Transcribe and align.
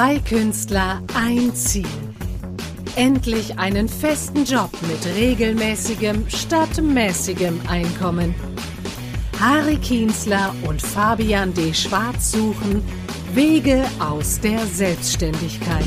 Zwei 0.00 0.18
Künstler, 0.20 1.02
ein 1.14 1.54
Ziel. 1.54 1.84
Endlich 2.96 3.58
einen 3.58 3.86
festen 3.86 4.46
Job 4.46 4.70
mit 4.88 5.14
regelmäßigem 5.14 6.24
statt 6.26 6.80
mäßigem 6.80 7.60
Einkommen. 7.68 8.34
Harry 9.38 9.76
Kienzler 9.76 10.54
und 10.66 10.80
Fabian 10.80 11.52
D. 11.52 11.74
Schwarz 11.74 12.32
suchen 12.32 12.82
Wege 13.34 13.84
aus 13.98 14.40
der 14.40 14.64
Selbstständigkeit. 14.64 15.84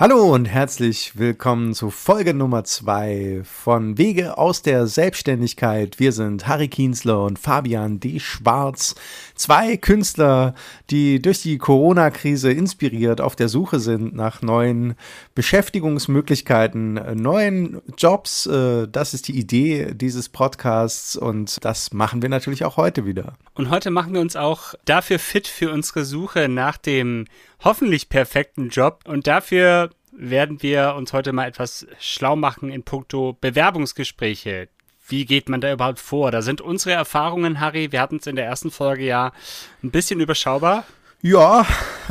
Hallo 0.00 0.32
und 0.32 0.44
herzlich 0.44 1.18
willkommen 1.18 1.74
zu 1.74 1.90
Folge 1.90 2.32
Nummer 2.32 2.62
zwei 2.62 3.40
von 3.42 3.98
Wege 3.98 4.38
aus 4.38 4.62
der 4.62 4.86
Selbstständigkeit. 4.86 5.98
Wir 5.98 6.12
sind 6.12 6.46
Harry 6.46 6.68
Kienzler 6.68 7.24
und 7.24 7.36
Fabian 7.36 7.98
D. 7.98 8.20
Schwarz. 8.20 8.94
Zwei 9.38 9.76
Künstler, 9.76 10.52
die 10.90 11.22
durch 11.22 11.42
die 11.42 11.58
Corona-Krise 11.58 12.50
inspiriert 12.50 13.20
auf 13.20 13.36
der 13.36 13.48
Suche 13.48 13.78
sind 13.78 14.12
nach 14.12 14.42
neuen 14.42 14.96
Beschäftigungsmöglichkeiten, 15.36 16.94
neuen 17.14 17.80
Jobs. 17.96 18.46
Äh, 18.46 18.88
das 18.88 19.14
ist 19.14 19.28
die 19.28 19.38
Idee 19.38 19.94
dieses 19.94 20.28
Podcasts 20.28 21.14
und 21.14 21.64
das 21.64 21.92
machen 21.92 22.20
wir 22.20 22.28
natürlich 22.28 22.64
auch 22.64 22.76
heute 22.76 23.06
wieder. 23.06 23.34
Und 23.54 23.70
heute 23.70 23.92
machen 23.92 24.12
wir 24.12 24.20
uns 24.20 24.34
auch 24.34 24.74
dafür 24.84 25.20
fit 25.20 25.46
für 25.46 25.70
unsere 25.70 26.04
Suche 26.04 26.48
nach 26.48 26.76
dem 26.76 27.26
hoffentlich 27.62 28.08
perfekten 28.08 28.70
Job. 28.70 29.04
Und 29.06 29.28
dafür 29.28 29.90
werden 30.10 30.62
wir 30.64 30.96
uns 30.96 31.12
heute 31.12 31.32
mal 31.32 31.46
etwas 31.46 31.86
schlau 32.00 32.34
machen 32.34 32.70
in 32.70 32.82
puncto 32.82 33.38
Bewerbungsgespräche. 33.40 34.68
Wie 35.08 35.24
geht 35.24 35.48
man 35.48 35.60
da 35.60 35.72
überhaupt 35.72 36.00
vor? 36.00 36.30
Da 36.30 36.42
sind 36.42 36.60
unsere 36.60 36.92
Erfahrungen, 36.92 37.60
Harry, 37.60 37.92
wir 37.92 38.00
hatten 38.00 38.16
es 38.16 38.26
in 38.26 38.36
der 38.36 38.44
ersten 38.44 38.70
Folge 38.70 39.04
ja 39.04 39.32
ein 39.82 39.90
bisschen 39.90 40.20
überschaubar. 40.20 40.84
Ja, 41.20 41.66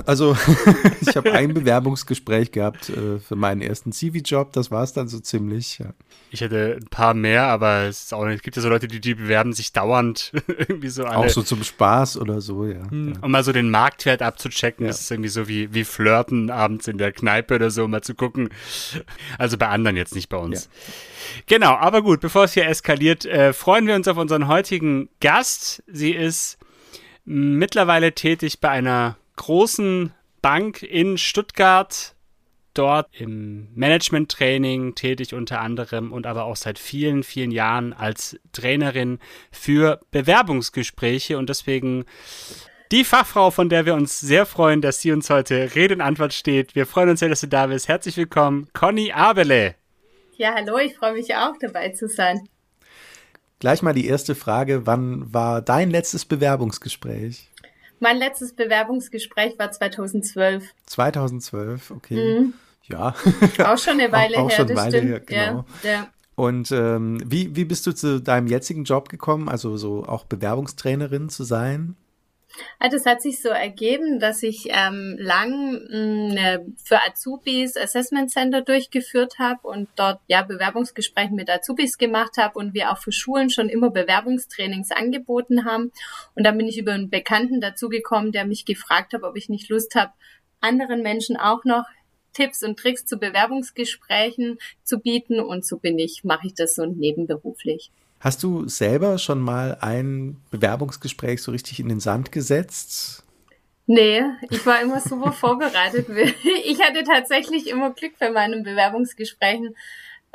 also 0.05 0.35
ich 1.01 1.15
habe 1.15 1.31
ein 1.31 1.53
Bewerbungsgespräch 1.53 2.51
gehabt 2.51 2.89
äh, 2.89 3.19
für 3.19 3.37
meinen 3.37 3.61
ersten 3.61 3.93
CV-Job. 3.93 4.51
Das 4.51 4.69
war 4.69 4.83
es 4.83 4.91
dann 4.91 5.07
so 5.07 5.19
ziemlich. 5.19 5.79
Ja. 5.79 5.93
Ich 6.29 6.41
hätte 6.41 6.77
ein 6.81 6.89
paar 6.89 7.13
mehr, 7.13 7.43
aber 7.43 7.83
es, 7.83 8.03
ist 8.03 8.13
auch, 8.13 8.25
es 8.25 8.41
gibt 8.41 8.57
ja 8.57 8.61
so 8.61 8.67
Leute, 8.67 8.89
die, 8.89 8.99
die 8.99 9.15
bewerben 9.15 9.53
sich 9.53 9.71
dauernd 9.71 10.33
irgendwie 10.47 10.89
so 10.89 11.05
alle. 11.05 11.17
Auch 11.17 11.29
so 11.29 11.41
zum 11.41 11.63
Spaß 11.63 12.17
oder 12.17 12.41
so, 12.41 12.65
ja. 12.65 12.81
Hm, 12.91 13.13
um 13.21 13.31
mal 13.31 13.45
so 13.45 13.53
den 13.53 13.71
Marktwert 13.71 14.21
abzuchecken. 14.21 14.85
Ja. 14.85 14.89
Das 14.89 14.99
ist 14.99 15.09
irgendwie 15.09 15.29
so 15.29 15.47
wie, 15.47 15.73
wie 15.73 15.85
Flirten 15.85 16.49
abends 16.49 16.89
in 16.89 16.97
der 16.97 17.13
Kneipe 17.13 17.55
oder 17.55 17.71
so, 17.71 17.87
mal 17.87 18.01
zu 18.01 18.13
gucken. 18.13 18.49
Also 19.37 19.57
bei 19.57 19.69
anderen 19.69 19.95
jetzt 19.95 20.15
nicht 20.15 20.27
bei 20.27 20.37
uns. 20.37 20.65
Ja. 20.65 20.93
Genau, 21.47 21.75
aber 21.75 22.01
gut, 22.01 22.19
bevor 22.19 22.43
es 22.43 22.53
hier 22.53 22.67
eskaliert, 22.67 23.25
äh, 23.25 23.53
freuen 23.53 23.87
wir 23.87 23.95
uns 23.95 24.09
auf 24.09 24.17
unseren 24.17 24.49
heutigen 24.49 25.07
Gast. 25.21 25.81
Sie 25.87 26.11
ist 26.11 26.57
mittlerweile 27.27 28.13
tätig 28.13 28.61
bei 28.61 28.69
einer 28.69 29.17
großen 29.35 30.13
Bank 30.41 30.81
in 30.81 31.17
Stuttgart, 31.17 32.15
dort 32.73 33.09
im 33.11 33.67
Management-Training 33.75 34.95
tätig 34.95 35.33
unter 35.33 35.59
anderem 35.59 36.13
und 36.13 36.25
aber 36.25 36.45
auch 36.45 36.55
seit 36.55 36.79
vielen, 36.79 37.23
vielen 37.23 37.51
Jahren 37.51 37.91
als 37.91 38.39
Trainerin 38.53 39.19
für 39.51 39.99
Bewerbungsgespräche 40.11 41.37
und 41.37 41.49
deswegen 41.49 42.05
die 42.93 43.03
Fachfrau, 43.03 43.51
von 43.51 43.67
der 43.67 43.85
wir 43.85 43.95
uns 43.95 44.21
sehr 44.21 44.45
freuen, 44.45 44.81
dass 44.81 45.01
sie 45.01 45.11
uns 45.11 45.29
heute 45.29 45.75
Rede 45.75 45.95
und 45.95 46.01
Antwort 46.01 46.33
steht. 46.33 46.75
Wir 46.75 46.85
freuen 46.85 47.09
uns 47.09 47.19
sehr, 47.19 47.27
dass 47.27 47.41
du 47.41 47.47
da 47.47 47.67
bist. 47.67 47.89
Herzlich 47.89 48.15
willkommen, 48.15 48.69
Conny 48.71 49.11
Abele. 49.11 49.75
Ja, 50.37 50.53
hallo, 50.55 50.77
ich 50.77 50.95
freue 50.95 51.13
mich 51.13 51.35
auch 51.35 51.55
dabei 51.59 51.89
zu 51.89 52.07
sein. 52.07 52.47
Gleich 53.59 53.81
mal 53.81 53.93
die 53.93 54.07
erste 54.07 54.35
Frage. 54.35 54.85
Wann 54.85 55.33
war 55.33 55.61
dein 55.61 55.89
letztes 55.89 56.25
Bewerbungsgespräch? 56.25 57.49
Mein 57.99 58.17
letztes 58.17 58.53
Bewerbungsgespräch 58.53 59.57
war 59.57 59.71
2012. 59.71 60.63
2012, 60.85 61.91
okay. 61.91 62.39
Mhm. 62.41 62.53
Ja. 62.83 63.15
Auch 63.65 63.77
schon 63.77 63.99
eine 63.99 64.11
Weile 64.11 64.37
auch, 64.37 64.43
auch 64.43 64.49
her, 64.49 64.55
schon 64.55 64.67
eine 64.67 64.75
Weile 64.75 64.97
stimmt. 64.97 65.11
Her, 65.11 65.19
genau. 65.21 65.65
Ja, 65.83 65.89
ja. 65.89 66.07
Und 66.35 66.71
ähm, 66.71 67.19
wie, 67.25 67.55
wie 67.55 67.65
bist 67.65 67.87
du 67.87 67.93
zu 67.93 68.21
deinem 68.21 68.45
jetzigen 68.45 68.83
Job 68.83 69.09
gekommen, 69.09 69.49
also 69.49 69.75
so 69.75 70.03
auch 70.05 70.25
Bewerbungstrainerin 70.25 71.29
zu 71.29 71.43
sein? 71.43 71.95
Also 72.79 72.97
es 72.97 73.05
hat 73.05 73.21
sich 73.21 73.41
so 73.41 73.49
ergeben, 73.49 74.19
dass 74.19 74.43
ich 74.43 74.67
ähm, 74.69 75.15
lang 75.19 75.81
mh, 75.89 76.57
mm, 76.57 76.75
für 76.83 76.99
Azubis 77.05 77.77
Assessment 77.77 78.31
Center 78.31 78.61
durchgeführt 78.61 79.39
habe 79.39 79.67
und 79.67 79.89
dort 79.95 80.19
ja 80.27 80.41
Bewerbungsgespräche 80.43 81.33
mit 81.33 81.49
Azubis 81.49 81.97
gemacht 81.97 82.37
habe 82.37 82.57
und 82.57 82.73
wir 82.73 82.91
auch 82.91 82.97
für 82.97 83.11
Schulen 83.11 83.49
schon 83.49 83.69
immer 83.69 83.89
Bewerbungstrainings 83.89 84.91
angeboten 84.91 85.65
haben. 85.65 85.91
Und 86.35 86.45
dann 86.45 86.57
bin 86.57 86.67
ich 86.67 86.77
über 86.77 86.93
einen 86.93 87.09
Bekannten 87.09 87.61
dazugekommen, 87.61 88.31
der 88.31 88.45
mich 88.45 88.65
gefragt 88.65 89.13
hat, 89.13 89.23
ob 89.23 89.35
ich 89.35 89.49
nicht 89.49 89.69
Lust 89.69 89.95
habe, 89.95 90.13
anderen 90.59 91.01
Menschen 91.01 91.37
auch 91.37 91.63
noch 91.65 91.85
Tipps 92.33 92.63
und 92.63 92.77
Tricks 92.77 93.05
zu 93.05 93.17
Bewerbungsgesprächen 93.17 94.59
zu 94.83 94.99
bieten. 94.99 95.39
Und 95.39 95.65
so 95.65 95.77
bin 95.77 95.97
ich, 95.97 96.23
mache 96.23 96.47
ich 96.47 96.53
das 96.53 96.75
so 96.75 96.85
nebenberuflich. 96.85 97.91
Hast 98.19 98.41
du 98.43 98.67
selber 98.67 99.17
schon 99.19 99.39
mal 99.39 99.77
ein 99.81 100.37
Bewerbungsgespräch 100.49 101.41
so 101.41 101.51
richtig 101.51 101.79
in 101.79 101.89
den 101.89 101.99
Sand 101.99 102.31
gesetzt? 102.31 103.23
Nee, 103.85 104.21
ich 104.49 104.65
war 104.65 104.81
immer 104.81 104.99
super 104.99 105.31
vorbereitet. 105.33 106.07
Ich 106.65 106.81
hatte 106.81 107.03
tatsächlich 107.03 107.67
immer 107.67 107.91
Glück 107.91 108.19
bei 108.19 108.29
meinen 108.29 108.63
Bewerbungsgesprächen, 108.63 109.75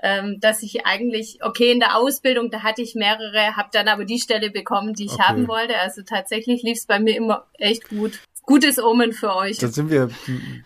ähm, 0.02 0.38
dass 0.40 0.62
ich 0.62 0.86
eigentlich, 0.86 1.38
okay, 1.42 1.72
in 1.72 1.80
der 1.80 1.96
Ausbildung, 1.96 2.50
da 2.50 2.62
hatte 2.62 2.82
ich 2.82 2.94
mehrere, 2.94 3.56
habe 3.56 3.68
dann 3.72 3.88
aber 3.88 4.04
die 4.04 4.18
Stelle 4.18 4.50
bekommen, 4.50 4.94
die 4.94 5.04
ich 5.04 5.12
okay. 5.12 5.22
haben 5.22 5.48
wollte. 5.48 5.78
Also 5.78 6.02
tatsächlich 6.02 6.62
lief 6.62 6.78
es 6.78 6.86
bei 6.86 6.98
mir 6.98 7.16
immer 7.16 7.46
echt 7.58 7.88
gut. 7.88 8.20
Gutes 8.44 8.78
Omen 8.78 9.12
für 9.12 9.34
euch. 9.36 9.58
Dann 9.58 9.72
sind 9.72 9.90
wir 9.90 10.10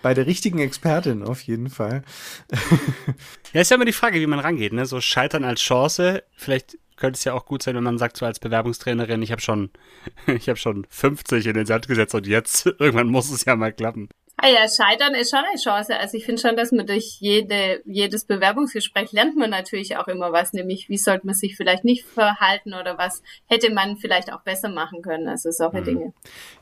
bei 0.02 0.14
der 0.14 0.26
richtigen 0.26 0.58
Expertin 0.58 1.22
auf 1.22 1.42
jeden 1.42 1.68
Fall. 1.68 2.02
ja, 3.52 3.60
ist 3.60 3.70
ja 3.70 3.76
immer 3.76 3.84
die 3.84 3.92
Frage, 3.92 4.18
wie 4.18 4.26
man 4.26 4.38
rangeht, 4.38 4.72
ne? 4.72 4.86
So 4.86 5.00
scheitern 5.00 5.44
als 5.44 5.60
Chance. 5.60 6.22
Vielleicht 6.34 6.78
könnte 6.96 7.18
es 7.18 7.24
ja 7.24 7.34
auch 7.34 7.44
gut 7.44 7.62
sein, 7.62 7.76
wenn 7.76 7.84
man 7.84 7.98
sagt, 7.98 8.16
so 8.16 8.26
als 8.26 8.40
Bewerbungstrainerin, 8.40 9.22
ich 9.22 9.30
habe 9.30 9.42
schon, 9.42 9.70
ich 10.26 10.48
habe 10.48 10.58
schon 10.58 10.86
50 10.88 11.46
in 11.46 11.54
den 11.54 11.66
Sand 11.66 11.86
gesetzt 11.88 12.14
und 12.14 12.26
jetzt 12.26 12.66
irgendwann 12.78 13.08
muss 13.08 13.30
es 13.30 13.44
ja 13.44 13.56
mal 13.56 13.72
klappen. 13.72 14.08
Ah 14.38 14.48
ja, 14.48 14.68
Scheitern 14.68 15.14
ist 15.14 15.30
schon 15.30 15.38
eine 15.38 15.58
Chance. 15.58 15.98
Also 15.98 16.18
ich 16.18 16.26
finde 16.26 16.42
schon, 16.42 16.56
dass 16.56 16.70
man 16.70 16.86
durch 16.86 17.16
jede, 17.20 17.80
jedes 17.86 18.26
Bewerbungsgespräch 18.26 19.12
lernt 19.12 19.34
man 19.34 19.48
natürlich 19.48 19.96
auch 19.96 20.08
immer 20.08 20.30
was, 20.30 20.52
nämlich 20.52 20.90
wie 20.90 20.98
sollte 20.98 21.24
man 21.24 21.34
sich 21.34 21.56
vielleicht 21.56 21.84
nicht 21.84 22.04
verhalten 22.04 22.74
oder 22.74 22.98
was 22.98 23.22
hätte 23.46 23.72
man 23.72 23.96
vielleicht 23.96 24.30
auch 24.30 24.42
besser 24.42 24.68
machen 24.68 25.00
können. 25.00 25.26
Also 25.26 25.50
solche 25.50 25.80
mhm. 25.80 25.84
Dinge. 25.84 26.12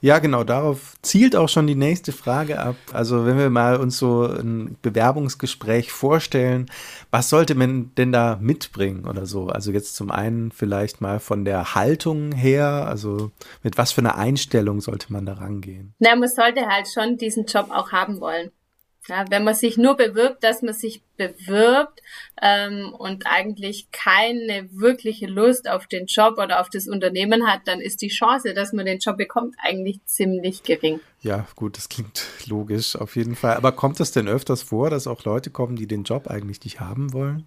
Ja, 0.00 0.20
genau, 0.20 0.44
darauf 0.44 0.94
zielt 1.02 1.34
auch 1.34 1.48
schon 1.48 1.66
die 1.66 1.74
nächste 1.74 2.12
Frage 2.12 2.60
ab. 2.60 2.76
Also 2.92 3.26
wenn 3.26 3.38
wir 3.38 3.50
mal 3.50 3.76
uns 3.76 3.98
so 3.98 4.24
ein 4.24 4.76
Bewerbungsgespräch 4.80 5.90
vorstellen, 5.90 6.70
was 7.10 7.28
sollte 7.28 7.56
man 7.56 7.92
denn 7.96 8.12
da 8.12 8.38
mitbringen 8.40 9.04
oder 9.04 9.26
so? 9.26 9.48
Also 9.48 9.72
jetzt 9.72 9.96
zum 9.96 10.12
einen 10.12 10.52
vielleicht 10.52 11.00
mal 11.00 11.18
von 11.18 11.44
der 11.44 11.74
Haltung 11.74 12.30
her, 12.30 12.86
also 12.86 13.32
mit 13.64 13.78
was 13.78 13.90
für 13.90 14.00
einer 14.00 14.16
Einstellung 14.16 14.80
sollte 14.80 15.12
man 15.12 15.26
da 15.26 15.34
rangehen? 15.34 15.92
Na, 15.98 16.14
man 16.14 16.28
sollte 16.28 16.68
halt 16.68 16.86
schon 16.86 17.16
diesen 17.16 17.46
Job 17.46 17.63
Job 17.64 17.76
auch 17.76 17.92
haben 17.92 18.20
wollen. 18.20 18.50
Ja, 19.06 19.26
wenn 19.28 19.44
man 19.44 19.54
sich 19.54 19.76
nur 19.76 19.98
bewirbt, 19.98 20.42
dass 20.42 20.62
man 20.62 20.72
sich 20.72 21.02
bewirbt 21.18 22.00
ähm, 22.40 22.94
und 22.96 23.26
eigentlich 23.26 23.90
keine 23.92 24.66
wirkliche 24.72 25.26
Lust 25.26 25.68
auf 25.68 25.86
den 25.86 26.06
Job 26.06 26.38
oder 26.38 26.62
auf 26.62 26.70
das 26.70 26.88
Unternehmen 26.88 27.46
hat, 27.46 27.60
dann 27.66 27.82
ist 27.82 28.00
die 28.00 28.08
Chance, 28.08 28.54
dass 28.54 28.72
man 28.72 28.86
den 28.86 29.00
Job 29.00 29.18
bekommt, 29.18 29.56
eigentlich 29.62 30.02
ziemlich 30.06 30.62
gering. 30.62 31.00
Ja, 31.20 31.46
gut, 31.54 31.76
das 31.76 31.90
klingt 31.90 32.24
logisch 32.46 32.96
auf 32.96 33.14
jeden 33.16 33.36
Fall. 33.36 33.56
Aber 33.56 33.72
kommt 33.72 34.00
es 34.00 34.12
denn 34.12 34.26
öfters 34.26 34.62
vor, 34.62 34.88
dass 34.88 35.06
auch 35.06 35.22
Leute 35.24 35.50
kommen, 35.50 35.76
die 35.76 35.86
den 35.86 36.04
Job 36.04 36.28
eigentlich 36.28 36.64
nicht 36.64 36.80
haben 36.80 37.12
wollen? 37.12 37.46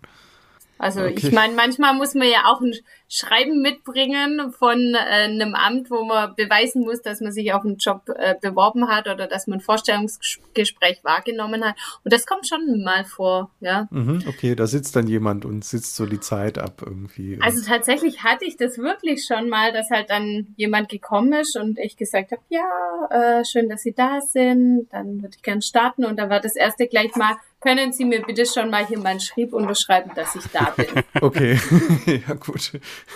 Also 0.77 1.01
okay. 1.01 1.15
ich 1.17 1.31
meine, 1.31 1.55
manchmal 1.55 1.95
muss 1.95 2.13
man 2.13 2.27
ja 2.27 2.45
auch 2.45 2.61
ein 2.61 2.75
Schreiben 3.09 3.61
mitbringen 3.61 4.51
von 4.51 4.93
äh, 4.93 4.97
einem 4.97 5.55
Amt, 5.55 5.89
wo 5.89 6.03
man 6.03 6.35
beweisen 6.35 6.81
muss, 6.81 7.01
dass 7.01 7.21
man 7.21 7.31
sich 7.31 7.53
auf 7.53 7.63
einen 7.63 7.77
Job 7.77 8.01
äh, 8.15 8.35
beworben 8.39 8.89
hat 8.89 9.07
oder 9.07 9.27
dass 9.27 9.47
man 9.47 9.59
ein 9.59 9.61
Vorstellungsgespräch 9.61 11.03
wahrgenommen 11.03 11.63
hat. 11.63 11.75
Und 12.03 12.11
das 12.11 12.25
kommt 12.25 12.47
schon 12.47 12.83
mal 12.83 13.05
vor, 13.05 13.49
ja. 13.61 13.87
Mhm, 13.91 14.23
okay, 14.27 14.55
da 14.55 14.67
sitzt 14.67 14.95
dann 14.95 15.07
jemand 15.07 15.45
und 15.45 15.63
sitzt 15.63 15.95
so 15.95 16.05
die 16.05 16.19
Zeit 16.19 16.57
ab 16.57 16.81
irgendwie. 16.85 17.39
Also 17.41 17.65
tatsächlich 17.65 18.23
hatte 18.23 18.45
ich 18.45 18.57
das 18.57 18.77
wirklich 18.77 19.25
schon 19.25 19.47
mal, 19.47 19.71
dass 19.71 19.89
halt 19.89 20.09
dann 20.09 20.47
jemand 20.57 20.89
gekommen 20.89 21.33
ist 21.33 21.57
und 21.57 21.79
ich 21.79 21.95
gesagt 21.95 22.31
habe, 22.31 22.41
ja, 22.49 23.39
äh, 23.39 23.45
schön, 23.45 23.69
dass 23.69 23.83
Sie 23.83 23.93
da 23.93 24.19
sind, 24.21 24.87
dann 24.91 25.21
würde 25.21 25.35
ich 25.35 25.43
gern 25.43 25.61
starten. 25.61 26.03
Und 26.05 26.17
da 26.17 26.29
war 26.29 26.41
das 26.41 26.55
erste 26.55 26.87
gleich 26.87 27.15
mal, 27.15 27.37
können 27.59 27.91
Sie 27.91 28.05
mir 28.05 28.21
bitte 28.21 28.45
schon 28.45 28.69
mal 28.69 28.85
hier 28.85 28.99
meinen 28.99 29.19
Schrieb 29.19 29.51
unterschreiben, 29.51 30.11
dass 30.15 30.35
ich 30.35 30.45
da 30.53 30.73
bin? 30.75 30.87
Okay, 31.19 31.59
ja 32.27 32.35
gut. 32.35 32.73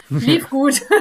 Lief 0.10 0.50
gut. 0.50 0.81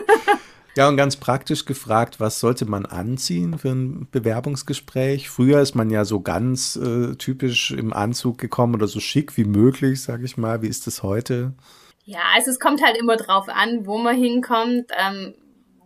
Ja, 0.77 0.89
und 0.89 0.97
ganz 0.97 1.17
praktisch 1.17 1.65
gefragt, 1.65 2.21
was 2.21 2.39
sollte 2.39 2.65
man 2.65 2.87
anziehen 2.87 3.59
für 3.59 3.71
ein 3.71 4.07
Bewerbungsgespräch? 4.11 5.29
Früher 5.29 5.61
ist 5.61 5.75
man 5.75 5.91
ja 5.91 6.05
so 6.05 6.21
ganz 6.21 6.77
äh, 6.77 7.17
typisch 7.17 7.73
im 7.73 7.93
Anzug 7.93 8.39
gekommen 8.39 8.77
oder 8.77 8.87
so 8.87 9.01
schick 9.01 9.37
wie 9.37 9.45
möglich, 9.45 10.01
sage 10.01 10.25
ich 10.25 10.37
mal. 10.37 10.63
Wie 10.63 10.69
ist 10.69 10.87
das 10.87 11.03
heute? 11.03 11.55
Ja, 12.05 12.21
also 12.35 12.51
es 12.51 12.61
kommt 12.61 12.83
halt 12.83 12.97
immer 12.97 13.17
drauf 13.17 13.49
an, 13.49 13.85
wo 13.85 13.99
man 13.99 14.17
hinkommt. 14.17 14.91
Ähm, 14.97 15.35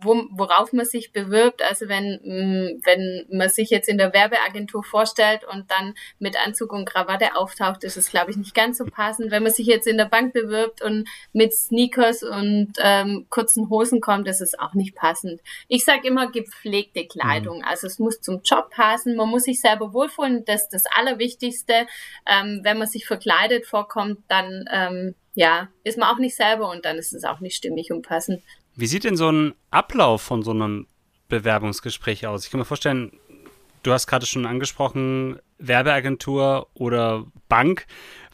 wo, 0.05 0.25
worauf 0.31 0.73
man 0.73 0.85
sich 0.85 1.11
bewirbt. 1.11 1.61
Also 1.61 1.87
wenn, 1.87 2.19
mm, 2.23 2.81
wenn 2.83 3.25
man 3.29 3.49
sich 3.49 3.69
jetzt 3.69 3.89
in 3.89 3.97
der 3.97 4.13
Werbeagentur 4.13 4.83
vorstellt 4.83 5.43
und 5.51 5.69
dann 5.71 5.93
mit 6.19 6.37
Anzug 6.45 6.71
und 6.71 6.85
Krawatte 6.85 7.35
auftaucht, 7.35 7.83
ist 7.83 7.97
es, 7.97 8.09
glaube 8.09 8.31
ich, 8.31 8.37
nicht 8.37 8.55
ganz 8.55 8.77
so 8.77 8.85
passend. 8.85 9.31
Wenn 9.31 9.43
man 9.43 9.51
sich 9.51 9.67
jetzt 9.67 9.87
in 9.87 9.97
der 9.97 10.05
Bank 10.05 10.33
bewirbt 10.33 10.81
und 10.81 11.07
mit 11.33 11.53
Sneakers 11.53 12.23
und 12.23 12.73
ähm, 12.79 13.27
kurzen 13.29 13.69
Hosen 13.69 14.01
kommt, 14.01 14.27
ist 14.27 14.41
es 14.41 14.57
auch 14.57 14.73
nicht 14.73 14.95
passend. 14.95 15.41
Ich 15.67 15.83
sage 15.85 16.07
immer 16.07 16.31
gepflegte 16.31 17.05
Kleidung. 17.07 17.57
Mhm. 17.59 17.65
Also 17.65 17.87
es 17.87 17.99
muss 17.99 18.21
zum 18.21 18.41
Job 18.43 18.69
passen, 18.69 19.15
man 19.15 19.29
muss 19.29 19.43
sich 19.43 19.59
selber 19.59 19.93
wohlfühlen. 19.93 20.45
Das 20.45 20.63
ist 20.63 20.73
das 20.73 20.83
Allerwichtigste. 20.95 21.87
Ähm, 22.25 22.61
wenn 22.63 22.77
man 22.77 22.87
sich 22.87 23.05
verkleidet 23.05 23.65
vorkommt, 23.65 24.19
dann 24.27 24.65
ähm, 24.71 25.15
ja, 25.35 25.67
ist 25.83 25.97
man 25.97 26.09
auch 26.09 26.17
nicht 26.17 26.35
selber 26.35 26.69
und 26.69 26.85
dann 26.85 26.97
ist 26.97 27.13
es 27.13 27.25
auch 27.25 27.41
nicht 27.41 27.55
stimmig 27.55 27.91
und 27.91 28.01
passend. 28.01 28.41
Wie 28.75 28.87
sieht 28.87 29.05
denn 29.05 29.15
so 29.15 29.31
ein 29.31 29.53
Ablauf 29.71 30.21
von 30.21 30.43
so 30.43 30.51
einem 30.51 30.87
Bewerbungsgespräch 31.29 32.27
aus? 32.27 32.45
Ich 32.45 32.51
kann 32.51 32.59
mir 32.59 32.65
vorstellen, 32.65 33.17
du 33.83 33.91
hast 33.93 34.07
gerade 34.07 34.25
schon 34.25 34.45
angesprochen, 34.45 35.39
Werbeagentur 35.57 36.67
oder 36.73 37.25
Bank 37.47 37.85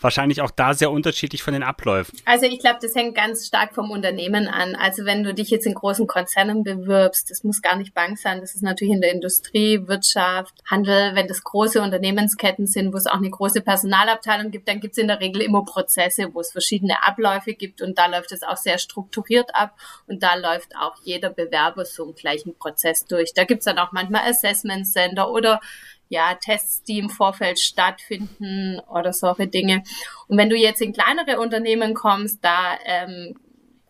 wahrscheinlich 0.02 0.42
auch 0.42 0.52
da 0.52 0.74
sehr 0.74 0.92
unterschiedlich 0.92 1.44
von 1.44 1.54
den 1.54 1.64
Abläufen. 1.64 2.18
Also 2.26 2.46
ich 2.46 2.60
glaube, 2.60 2.80
das 2.82 2.96
hängt 2.96 3.16
ganz 3.16 3.48
stark 3.48 3.74
vom 3.74 3.92
Unternehmen 3.92 4.48
an. 4.48 4.76
Also 4.76 5.06
wenn 5.06 5.24
du 5.24 5.34
dich 5.34 5.50
jetzt 5.50 5.66
in 5.66 5.74
großen 5.74 6.08
Konzernen 6.08 6.64
bewirbst, 6.64 7.30
das 7.30 7.44
muss 7.44 7.62
gar 7.62 7.76
nicht 7.76 7.94
Bank 7.94 8.18
sein, 8.18 8.42
das 8.42 8.56
ist 8.56 8.64
natürlich 8.64 8.94
in 8.94 9.02
der 9.02 9.12
Industrie, 9.12 9.88
Wirtschaft, 9.88 10.56
Handel, 10.70 11.16
wenn 11.16 11.28
das 11.28 11.44
große 11.44 11.82
Unternehmensketten 11.82 12.68
sind, 12.68 12.94
wo 12.94 12.98
es 12.98 13.08
auch 13.08 13.18
eine 13.18 13.30
große 13.30 13.62
Personalabteilung 13.62 14.52
gibt, 14.52 14.68
dann 14.68 14.80
gibt 14.80 14.94
es 14.94 14.98
in 14.98 15.08
der 15.08 15.20
Regel 15.20 15.42
immer 15.42 15.64
Prozesse, 15.64 16.34
wo 16.34 16.40
es 16.40 16.52
verschiedene 16.52 17.04
Abläufe 17.04 17.54
gibt 17.54 17.82
und 17.82 17.98
da 17.98 18.08
läuft 18.08 18.32
es 18.32 18.44
auch 18.44 18.58
sehr 18.58 18.78
strukturiert 18.78 19.54
ab 19.54 19.76
und 20.08 20.24
da 20.24 20.36
läuft 20.36 20.76
auch 20.76 20.96
jeder 21.04 21.30
Bewerber 21.30 21.86
so 21.86 22.04
einen 22.04 22.16
gleichen 22.16 22.56
Prozess 22.56 23.06
durch. 23.06 23.34
Da 23.34 23.44
gibt 23.44 23.60
es 23.60 23.66
dann 23.66 23.78
auch 23.78 23.92
manchmal 23.92 24.30
Assessment 24.30 24.88
Center 24.88 25.32
oder 25.32 25.60
ja, 26.12 26.36
Tests, 26.36 26.84
die 26.84 27.00
im 27.00 27.10
Vorfeld 27.10 27.58
stattfinden 27.58 28.82
oder 28.82 29.14
solche 29.14 29.48
Dinge. 29.48 29.82
Und 30.28 30.38
wenn 30.38 30.50
du 30.50 30.58
jetzt 30.58 30.82
in 30.82 30.92
kleinere 30.92 31.40
Unternehmen 31.40 31.94
kommst, 31.94 32.44
da 32.44 32.78
ähm, 32.86 33.36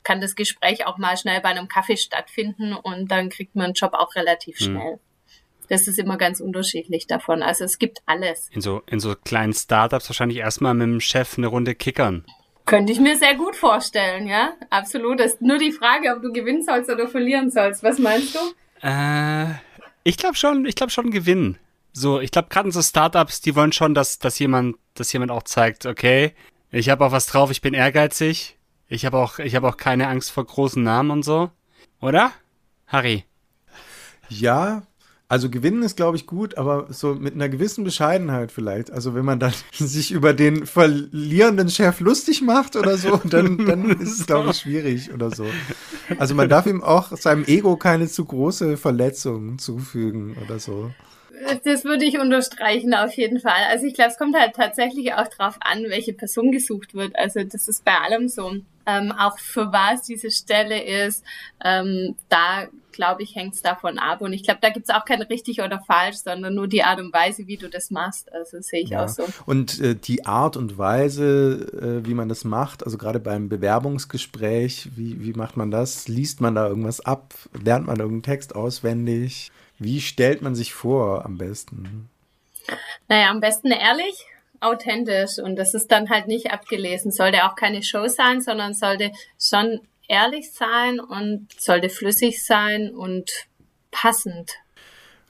kann 0.04 0.22
das 0.22 0.36
Gespräch 0.36 0.86
auch 0.86 1.00
mal 1.00 1.18
schnell 1.18 1.42
bei 1.42 1.50
einem 1.50 1.68
Kaffee 1.68 1.98
stattfinden 1.98 2.74
und 2.74 3.10
dann 3.10 3.30
kriegt 3.30 3.56
man 3.56 3.66
einen 3.66 3.74
Job 3.74 3.94
auch 3.96 4.14
relativ 4.16 4.60
hm. 4.60 4.66
schnell. 4.66 4.94
Mhm. 4.94 5.00
Das 5.68 5.88
ist 5.88 5.98
immer 5.98 6.18
ganz 6.18 6.42
unterschiedlich 6.42 7.08
davon. 7.08 7.42
Also 7.42 7.64
es 7.64 7.80
gibt 7.80 8.04
alles. 8.06 8.50
In 8.52 8.62
so, 8.62 8.84
in 8.86 9.00
so 9.00 9.16
kleinen 9.16 9.54
Startups 9.54 10.08
wahrscheinlich 10.08 10.38
erstmal 10.38 10.76
mit 10.76 10.84
dem 10.84 11.00
Chef 11.00 11.40
eine 11.40 11.48
Runde 11.48 11.74
kickern. 11.74 12.24
Könnte 12.68 12.94
ich 12.94 13.00
mir 13.00 13.18
sehr 13.18 13.34
gut 13.34 13.56
vorstellen, 13.56 14.28
ja. 14.28 14.54
Absolut. 14.70 15.20
Das 15.20 15.34
ist 15.34 15.42
nur 15.42 15.58
die 15.58 15.72
Frage, 15.72 16.14
ob 16.16 16.22
du 16.22 16.32
gewinnen 16.32 16.62
sollst 16.62 16.90
oder 16.92 17.08
verlieren 17.08 17.50
sollst. 17.50 17.82
Was 17.82 17.98
meinst 17.98 18.36
du? 18.36 18.40
Äh, 18.88 19.56
ich 20.04 20.18
glaube 20.18 20.36
schon, 20.36 20.66
ich 20.66 20.76
glaube 20.76 20.92
schon 20.92 21.10
gewinnen. 21.10 21.58
So, 21.94 22.20
ich 22.20 22.32
glaube, 22.32 22.50
gerade 22.50 22.72
so 22.72 22.82
Startups, 22.82 23.42
die 23.42 23.56
wollen 23.56 23.72
schon, 23.72 23.94
dass, 23.94 24.20
dass 24.20 24.40
jemand, 24.40 24.78
dass 24.94 25.12
jemand 25.12 25.32
auch 25.32 25.44
zeigt, 25.44 25.86
okay, 25.86 26.34
ich 26.72 26.90
habe 26.90 27.06
auch 27.06 27.12
was 27.12 27.26
drauf, 27.26 27.52
ich 27.52 27.62
bin 27.62 27.74
ehrgeizig, 27.74 28.58
ich 28.88 29.06
habe 29.06 29.18
auch, 29.18 29.40
ich 29.40 29.56
habe 29.56 29.68
auch 29.68 29.78
keine 29.78 30.08
Angst 30.08 30.32
vor 30.32 30.46
großen 30.46 30.82
Namen 30.82 31.12
und 31.12 31.24
so, 31.24 31.52
oder? 32.00 32.32
Harry? 32.88 33.26
Ja, 34.30 34.84
also 35.32 35.50
gewinnen 35.50 35.82
ist, 35.84 35.96
glaube 35.96 36.18
ich, 36.18 36.28
gut, 36.28 36.58
aber 36.58 36.88
so 36.90 37.16
mit 37.16 37.36
einer 37.36 37.48
gewissen 37.48 37.86
Bescheidenheit 37.86 38.52
vielleicht. 38.52 38.92
Also 38.92 39.16
wenn 39.16 39.24
man 39.24 39.40
dann 39.40 39.54
sich 39.72 40.12
über 40.12 40.34
den 40.34 40.66
verlierenden 40.66 41.70
Chef 41.70 42.02
lustig 42.02 42.42
macht 42.42 42.76
oder 42.76 42.98
so, 42.98 43.16
dann, 43.24 43.66
dann 43.66 43.90
ist 44.02 44.20
es, 44.20 44.28
glaube 44.28 44.50
ich, 44.52 44.58
schwierig 44.58 45.14
oder 45.14 45.32
so. 45.32 45.46
Also 46.20 46.36
man 46.36 46.50
darf 46.50 46.66
ihm 46.66 46.84
auch 46.84 47.16
seinem 47.16 47.46
Ego 47.46 47.78
keine 47.78 48.10
zu 48.10 48.26
große 48.26 48.76
Verletzung 48.76 49.58
zufügen 49.58 50.36
oder 50.44 50.60
so. 50.60 50.92
Das 51.64 51.84
würde 51.86 52.06
ich 52.06 52.20
unterstreichen 52.20 52.94
auf 52.94 53.14
jeden 53.14 53.40
Fall. 53.40 53.64
Also 53.70 53.86
ich 53.86 53.94
glaube, 53.94 54.12
es 54.12 54.18
kommt 54.18 54.38
halt 54.38 54.56
tatsächlich 54.56 55.14
auch 55.14 55.28
drauf 55.28 55.58
an, 55.62 55.84
welche 55.88 56.14
Person 56.14 56.52
gesucht 56.52 56.94
wird. 56.94 57.16
Also 57.18 57.44
das 57.44 57.68
ist 57.68 57.84
bei 57.86 57.98
allem 57.98 58.28
so. 58.28 58.56
Ähm, 58.88 59.12
auch 59.12 59.38
für 59.38 59.72
was 59.72 60.02
diese 60.02 60.32
Stelle 60.32 60.82
ist, 60.82 61.24
ähm, 61.64 62.16
da 62.30 62.68
glaube 62.92 63.24
ich, 63.24 63.36
hängt 63.36 63.54
es 63.54 63.62
davon 63.62 64.00
ab. 64.00 64.22
Und 64.22 64.34
ich 64.34 64.44
glaube, 64.44 64.60
da 64.62 64.70
gibt 64.70 64.90
es 64.90 64.96
auch 64.96 65.06
kein 65.06 65.22
richtig 65.22 65.62
oder 65.62 65.80
falsch, 65.80 66.18
sondern 66.18 66.56
nur 66.56 66.68
die 66.68 66.84
Art 66.84 67.00
und 67.00 67.14
Weise, 67.14 67.48
wie 67.48 67.58
du 67.58 67.70
das 67.70 67.92
machst. 67.92 68.32
Also 68.34 68.60
sehe 68.62 68.82
ich 68.82 68.90
ja. 68.90 69.06
auch 69.06 69.08
so. 69.08 69.26
Und 69.46 69.80
äh, 69.80 69.96
die 69.96 70.26
Art 70.26 70.58
und 70.58 70.78
Weise, 70.78 72.02
äh, 72.04 72.08
wie 72.08 72.14
man 72.14 72.30
das 72.30 72.44
macht, 72.44 72.84
also 72.84 72.98
gerade 72.98 73.20
beim 73.20 73.50
Bewerbungsgespräch, 73.50 74.90
wie, 74.96 75.24
wie 75.24 75.34
macht 75.34 75.58
man 75.58 75.72
das? 75.72 76.08
Liest 76.08 76.42
man 76.42 76.56
da 76.56 76.68
irgendwas 76.68 77.00
ab? 77.02 77.34
Lernt 77.64 77.88
man 77.88 78.00
irgendeinen 78.00 78.24
Text 78.24 78.56
auswendig? 78.56 79.52
Wie 79.82 80.00
stellt 80.00 80.44
man 80.44 80.54
sich 80.54 80.76
vor 80.76 81.26
am 81.26 81.40
besten? 81.40 82.08
Naja, 83.08 83.32
am 83.32 83.40
besten 83.40 83.72
ehrlich, 83.72 84.28
authentisch. 84.60 85.40
Und 85.40 85.56
das 85.56 85.74
ist 85.74 85.92
dann 85.92 86.12
halt 86.12 86.28
nicht 86.28 86.52
abgelesen. 86.52 87.12
Sollte 87.12 87.46
auch 87.46 87.56
keine 87.56 87.82
Show 87.82 88.08
sein, 88.08 88.42
sondern 88.42 88.76
sollte 88.76 89.12
schon 89.40 89.82
ehrlich 90.08 90.52
sein 90.52 91.00
und 91.00 91.48
sollte 91.60 91.90
flüssig 91.90 92.46
sein 92.46 92.92
und 92.92 93.32
passend. 93.90 94.52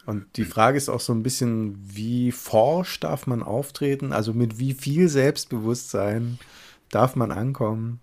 Und 0.05 0.35
die 0.35 0.43
Frage 0.43 0.75
ist 0.77 0.89
auch 0.89 0.99
so 0.99 1.13
ein 1.13 1.23
bisschen, 1.23 1.77
wie 1.81 2.33
forsch 2.33 2.99
darf 2.99 3.27
man 3.27 3.43
auftreten? 3.43 4.11
Also 4.11 4.33
mit 4.33 4.59
wie 4.59 4.73
viel 4.73 5.07
Selbstbewusstsein 5.07 6.39
darf 6.89 7.15
man 7.15 7.31
ankommen? 7.31 8.01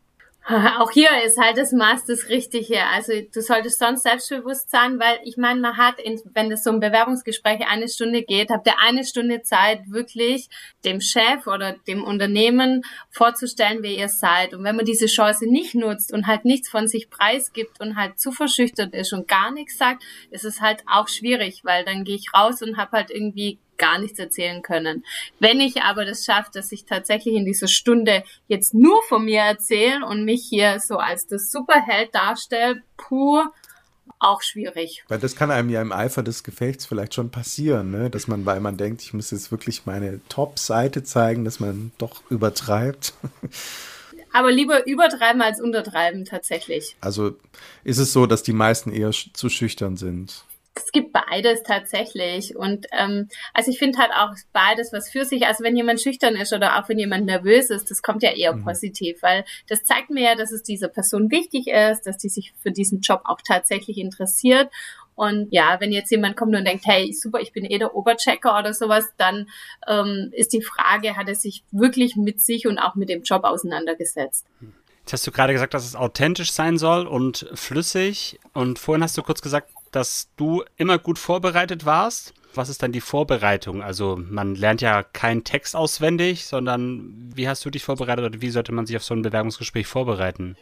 Auch 0.79 0.91
hier 0.91 1.11
ist 1.27 1.37
halt 1.37 1.59
das 1.59 1.73
Maß 1.73 2.07
das 2.07 2.31
Richtige. 2.31 2.83
Also 2.87 3.13
du 3.35 3.43
solltest 3.43 3.79
sonst 3.79 4.05
selbstbewusst 4.05 4.71
sein, 4.71 4.99
weil 4.99 5.19
ich 5.25 5.37
meine, 5.37 5.61
man 5.61 5.77
hat, 5.77 6.01
in, 6.01 6.19
wenn 6.33 6.51
es 6.51 6.65
so 6.65 6.71
ein 6.71 6.81
Bewerbungsgespräch 6.81 7.67
eine 7.69 7.87
Stunde 7.87 8.23
geht, 8.23 8.49
habt 8.49 8.67
ihr 8.67 8.79
eine 8.81 9.05
Stunde 9.05 9.43
Zeit, 9.43 9.83
wirklich 9.91 10.49
dem 10.87 11.03
Chef 11.03 11.47
oder 11.47 11.77
dem 11.87 12.03
Unternehmen 12.03 12.83
vorzustellen, 13.11 13.83
wer 13.83 13.91
ihr 13.91 14.09
seid. 14.09 14.55
Und 14.55 14.65
wenn 14.65 14.77
man 14.77 14.87
diese 14.87 15.07
Chance 15.07 15.45
nicht 15.45 15.75
nutzt 15.75 16.15
und 16.15 16.27
halt 16.27 16.47
nichts 16.47 16.71
von 16.71 16.89
sich 16.89 17.11
preisgibt 17.11 17.79
und 17.81 17.97
halt 17.97 18.19
zu 18.19 18.33
verschüchtert 18.33 18.95
ist 18.95 19.13
und 19.13 19.29
gar 19.29 19.51
nichts 19.51 19.77
sagt, 19.77 20.03
ist 20.31 20.47
es 20.47 20.63
halt 20.63 20.83
auch 20.87 21.09
schwierig, 21.09 21.61
weil 21.65 21.85
dann 21.85 22.05
gehe 22.05 22.17
ich 22.17 22.33
raus 22.35 22.63
und 22.63 22.79
habe 22.79 22.93
halt 22.93 23.11
irgendwie 23.11 23.59
gar 23.79 23.99
nichts 23.99 24.19
erzählen 24.19 24.63
können. 24.63 25.05
Wenn 25.39 25.61
ich 25.61 25.83
aber 25.83 26.05
das 26.05 26.25
schaffe, 26.25 26.51
dass 26.53 26.73
ich 26.73 26.85
tatsächlich 26.85 27.35
in 27.35 27.45
dieser 27.45 27.69
Stunde 27.69 28.25
jetzt 28.49 28.75
nur 28.75 29.01
von 29.09 29.25
mir 29.25 29.41
erzähle 29.41 30.05
und 30.07 30.25
mich 30.25 30.45
hier 30.49 30.81
so 30.81 30.99
als 30.99 31.27
das 31.27 31.51
Superheld 31.51 32.15
darstelle, 32.15 32.83
pur, 32.97 33.53
auch 34.19 34.43
schwierig. 34.43 35.05
Weil 35.09 35.19
das 35.19 35.37
kann 35.37 35.51
einem 35.51 35.71
ja 35.71 35.81
im 35.81 35.93
Eifer 35.93 36.23
des 36.23 36.43
Gefechts 36.43 36.87
vielleicht 36.87 37.15
schon 37.15 37.31
passieren, 37.31 37.91
ne? 37.91 38.11
dass 38.11 38.27
man, 38.27 38.45
weil 38.47 38.61
man 38.61 38.77
denkt, 38.77 39.03
ich 39.03 39.15
muss 39.15 39.31
jetzt 39.31 39.51
wirklich 39.51 39.87
meine 39.87 40.21
Top-Seite 40.29 41.05
zeigen, 41.05 41.45
dass 41.45 41.61
man 41.61 41.93
doch 41.99 42.23
übertreibt. 42.31 43.15
Aber 44.33 44.53
lieber 44.53 44.87
übertreiben 44.87 45.41
als 45.41 45.61
untertreiben 45.61 46.25
tatsächlich. 46.25 46.97
Also 47.01 47.37
ist 47.85 47.99
es 47.99 48.13
so, 48.13 48.27
dass 48.27 48.43
die 48.43 48.53
meisten 48.53 48.93
eher 48.93 49.11
zu 49.11 49.49
schüchtern 49.49 49.97
sind? 49.97 50.45
Es 50.85 50.93
gibt 50.93 51.13
beides 51.13 51.63
tatsächlich. 51.63 52.57
Und 52.57 52.87
ähm, 52.93 53.29
also 53.55 53.71
ich 53.71 53.79
finde 53.79 53.99
halt 53.99 54.11
auch 54.13 54.35
beides 54.53 54.93
was 54.93 55.11
für 55.11 55.25
sich. 55.25 55.47
Also 55.47 55.65
wenn 55.65 55.77
jemand 55.77 56.01
schüchtern 56.01 56.37
ist 56.37 56.53
oder 56.53 56.79
auch 56.79 56.89
wenn 56.89 56.99
jemand 56.99 57.27
nervös 57.27 57.71
ist, 57.71 57.91
das 57.91 58.03
kommt 58.03 58.23
ja 58.23 58.33
eher 58.33 58.55
mhm. 58.55 58.65
positiv, 58.65 59.23
weil 59.23 59.45
das 59.69 59.85
zeigt 59.85 60.11
mir 60.11 60.23
ja, 60.23 60.35
dass 60.35 60.53
es 60.53 60.63
dieser 60.63 60.89
Person 60.89 61.31
wichtig 61.31 61.69
ist, 61.69 62.03
dass 62.03 62.19
die 62.19 62.29
sich 62.29 62.53
für 62.63 62.71
diesen 62.71 63.01
Job 63.01 63.23
auch 63.25 63.41
tatsächlich 63.47 63.99
interessiert. 63.99 64.71
Und 65.15 65.49
ja, 65.51 65.81
wenn 65.81 65.91
jetzt 65.91 66.13
jemand 66.13 66.37
kommt 66.37 66.55
und 66.55 66.65
denkt, 66.65 66.87
hey, 66.87 67.13
super, 67.13 67.41
ich 67.41 67.53
bin 67.53 67.65
eh 67.65 67.79
der 67.79 67.97
Oberchecker 67.97 68.57
oder 68.57 68.73
sowas, 68.73 69.05
dann 69.17 69.49
ähm, 69.89 70.31
ist 70.33 70.53
die 70.53 70.63
Frage, 70.63 71.17
hat 71.17 71.29
er 71.29 71.35
sich 71.35 71.65
wirklich 71.73 72.15
mit 72.15 72.41
sich 72.41 72.69
und 72.69 72.79
auch 72.79 72.95
mit 72.95 73.09
dem 73.09 73.25
Job 73.25 73.43
auseinandergesetzt? 73.43 74.47
Jetzt 75.01 75.13
hast 75.13 75.27
du 75.27 75.33
gerade 75.33 75.53
gesagt, 75.53 75.75
dass 75.75 75.85
es 75.85 75.97
authentisch 75.97 76.53
sein 76.53 76.79
soll 76.79 77.07
und 77.07 77.49
flüssig. 77.55 78.39
Und 78.53 78.79
vorhin 78.79 79.03
hast 79.03 79.19
du 79.19 79.23
kurz 79.23 79.43
gesagt, 79.43 79.73
dass 79.93 80.31
du 80.37 80.65
immer 80.77 80.99
gut 80.99 81.19
vorbereitet 81.19 81.85
warst. 81.85 82.35
Was 82.55 82.69
ist 82.69 82.83
dann 82.83 82.93
die 82.93 83.01
Vorbereitung? 83.01 83.83
Also 83.83 84.19
man 84.19 84.55
lernt 84.55 84.81
ja 84.81 85.03
keinen 85.03 85.45
Text 85.45 85.77
auswendig, 85.77 86.47
sondern 86.47 87.31
wie 87.35 87.49
hast 87.49 87.65
du 87.65 87.71
dich 87.71 87.85
vorbereitet 87.85 88.25
oder 88.25 88.41
wie 88.41 88.51
sollte 88.51 88.73
man 88.73 88.87
sich 88.87 88.97
auf 88.97 89.05
so 89.05 89.15
ein 89.15 89.23
Bewerbungsgespräch 89.23 89.87
vorbereiten? 89.87 90.57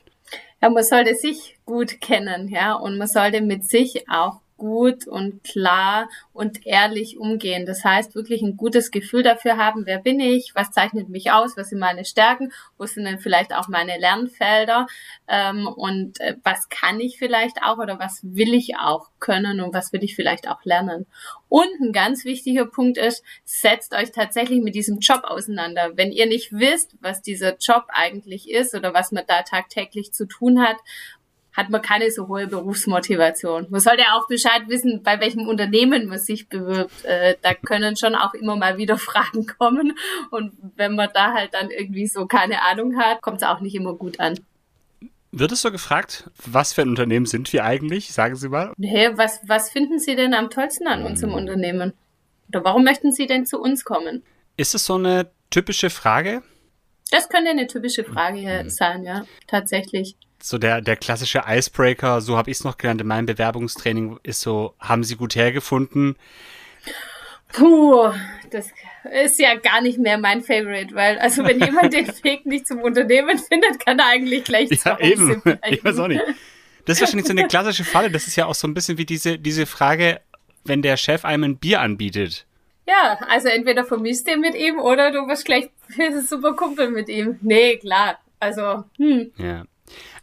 Ja, 0.61 0.71
man 0.71 0.85
sollte 0.85 1.15
sich 1.15 1.59
gut 1.65 2.01
kennen, 2.01 2.49
ja, 2.49 2.75
und 2.75 2.99
man 2.99 3.07
sollte 3.07 3.41
mit 3.41 3.65
sich 3.65 4.09
auch 4.09 4.41
gut 4.57 5.07
und 5.07 5.45
klar 5.45 6.09
und 6.33 6.67
ehrlich 6.67 7.19
umgehen. 7.19 7.67
Das 7.67 7.85
heißt, 7.85 8.15
wirklich 8.15 8.43
ein 8.43 8.57
gutes 8.57 8.91
Gefühl 8.91 9.23
dafür 9.23 9.57
haben, 9.57 9.87
wer 9.87 9.99
bin 9.99 10.21
ich, 10.21 10.53
was 10.55 10.71
zeichnet 10.71 11.09
mich 11.09 11.31
aus, 11.31 11.57
was 11.57 11.69
sind 11.69 11.79
meine 11.79 12.05
Stärken, 12.05 12.53
wo 12.79 12.87
sind 12.87 13.05
denn 13.05 13.19
vielleicht 13.19 13.55
auch 13.55 13.69
meine 13.69 13.99
Lernfelder 13.99 14.87
ähm, 15.29 15.67
und 15.67 16.21
äh, 16.21 16.37
was 16.43 16.69
kann 16.69 17.01
ich 17.01 17.19
vielleicht 17.19 17.63
auch 17.63 17.79
oder 17.79 17.99
was 17.99 18.21
will 18.23 18.55
ich 18.55 18.77
auch 18.79 19.11
können 19.21 19.61
und 19.61 19.75
was 19.75 19.93
will 19.93 20.03
ich 20.03 20.17
vielleicht 20.17 20.49
auch 20.49 20.65
lernen. 20.65 21.07
Und 21.49 21.69
ein 21.81 21.93
ganz 21.93 22.25
wichtiger 22.25 22.67
Punkt 22.67 22.99
ist, 22.99 23.23
setzt 23.45 23.95
euch 23.95 24.11
tatsächlich 24.11 24.63
mit 24.63 24.75
diesem 24.75 24.99
Job 24.99 25.23
auseinander. 25.25 25.93
Wenn 25.97 26.11
ihr 26.11 26.27
nicht 26.27 26.53
wisst, 26.53 26.97
was 27.01 27.23
dieser 27.23 27.57
Job 27.59 27.85
eigentlich 27.89 28.51
ist 28.51 28.75
oder 28.75 28.95
was 28.95 29.13
man 29.13 29.25
da 29.27 29.43
tagtäglich 29.43 30.13
zu 30.13 30.27
tun 30.27 30.61
hat 30.61 30.77
hat 31.57 31.71
man 31.71 31.81
keine 31.81 32.11
so 32.11 32.29
hohe 32.29 32.47
Berufsmotivation. 32.47 33.67
Man 33.71 33.81
sollte 33.81 34.03
auch 34.13 34.29
Bescheid 34.29 34.63
wissen, 34.69 35.03
bei 35.03 35.19
welchem 35.21 35.49
Unternehmen 35.49 36.07
man 36.07 36.19
sich 36.19 36.49
bewirbt. 36.49 37.05
Äh, 37.05 37.37
da 37.41 37.55
können 37.55 37.97
schon 37.97 38.15
auch 38.15 38.35
immer 38.35 38.57
mal 38.57 38.77
wieder 38.77 38.99
Fragen 38.99 39.47
kommen. 39.47 39.97
Und 40.31 40.53
wenn 40.77 40.95
man 40.95 41.09
da 41.15 41.33
halt 41.33 41.55
dann 41.55 41.71
irgendwie 41.71 42.07
so 42.07 42.27
keine 42.27 42.63
Ahnung 42.63 42.99
hat, 42.99 43.23
kommt 43.23 43.39
es 43.39 43.49
auch 43.49 43.61
nicht 43.61 43.75
immer 43.75 43.95
gut 43.95 44.21
an. 44.21 44.39
Wird 45.33 45.53
es 45.53 45.63
so 45.63 45.71
gefragt, 45.71 46.31
was 46.47 46.73
für 46.73 46.83
ein 46.83 46.89
Unternehmen 46.91 47.27
sind 47.27 47.53
wir 47.53 47.65
eigentlich? 47.65 48.13
Sagen 48.13 48.37
Sie 48.37 48.49
mal. 48.49 48.73
Nee, 48.77 49.11
was, 49.15 49.41
was 49.47 49.71
finden 49.71 49.99
Sie 49.99 50.15
denn 50.15 50.35
am 50.35 50.51
tollsten 50.51 50.87
an 50.87 51.05
unserem 51.05 51.33
hm. 51.33 51.39
Unternehmen? 51.39 51.93
Oder 52.49 52.65
warum 52.65 52.85
möchten 52.85 53.13
Sie 53.13 53.27
denn 53.27 53.45
zu 53.45 53.61
uns 53.61 53.85
kommen? 53.85 54.23
Ist 54.57 54.75
es 54.75 54.87
so 54.87 54.95
eine 54.95 55.31
typische 55.51 55.91
Frage? 55.91 56.43
Das 57.11 57.29
könnte 57.29 57.51
eine 57.51 57.67
typische 57.67 58.05
Frage 58.05 58.65
mhm. 58.65 58.71
sein, 58.71 59.05
ja, 59.05 59.25
tatsächlich 59.47 60.17
so 60.43 60.59
der, 60.59 60.81
der 60.81 60.97
klassische 60.97 61.43
Icebreaker, 61.47 62.21
so 62.21 62.37
habe 62.37 62.51
ich 62.51 62.59
es 62.59 62.65
noch 62.65 62.79
gelernt 62.79 63.01
in 63.01 63.07
meinem 63.07 63.27
Bewerbungstraining, 63.27 64.19
ist 64.23 64.41
so, 64.41 64.75
haben 64.79 65.03
Sie 65.03 65.17
gut 65.17 65.35
hergefunden? 65.35 66.17
Puh, 67.53 68.13
das 68.51 68.67
ist 69.25 69.39
ja 69.39 69.55
gar 69.55 69.81
nicht 69.81 69.99
mehr 69.99 70.19
mein 70.19 70.43
Favorite, 70.43 70.95
weil 70.95 71.19
also 71.19 71.45
wenn 71.45 71.61
jemand 71.65 71.93
den 71.93 72.07
Weg 72.23 72.47
nicht 72.47 72.67
zum 72.67 72.81
Unternehmen 72.81 73.39
findet, 73.39 73.85
kann 73.85 73.99
er 73.99 74.07
eigentlich 74.07 74.45
gleich 74.45 74.71
ja, 74.71 74.97
zu 74.97 75.03
eben. 75.03 75.43
Ich 75.71 75.85
weiß 75.85 75.99
auch 75.99 76.09
nicht. 76.09 76.23
Das 76.85 76.99
ist 76.99 77.01
wahrscheinlich 77.01 77.27
so 77.27 77.33
eine 77.33 77.49
klassische 77.49 77.85
Falle. 77.85 78.11
Das 78.11 78.29
ist 78.29 78.37
ja 78.37 78.47
auch 78.47 78.55
so 78.55 78.69
ein 78.69 78.75
bisschen 78.75 78.99
wie 78.99 79.07
diese, 79.07 79.39
diese 79.39 79.67
Frage, 79.67 80.21
wenn 80.65 80.83
der 80.83 80.97
Chef 80.97 81.25
einem 81.25 81.45
ein 81.45 81.57
Bier 81.57 81.81
anbietet. 81.81 82.47
Ja, 82.87 83.19
also 83.29 83.49
entweder 83.49 83.85
vermisst 83.85 84.29
ihr 84.29 84.37
mit 84.37 84.55
ihm 84.55 84.79
oder 84.79 85.11
du 85.11 85.27
wirst 85.27 85.45
gleich 85.45 85.71
super 86.27 86.55
Kumpel 86.55 86.91
mit 86.91 87.09
ihm. 87.09 87.39
Nee, 87.43 87.79
klar. 87.79 88.19
Also, 88.39 88.85
hm. 88.99 89.33
Ja. 89.39 89.65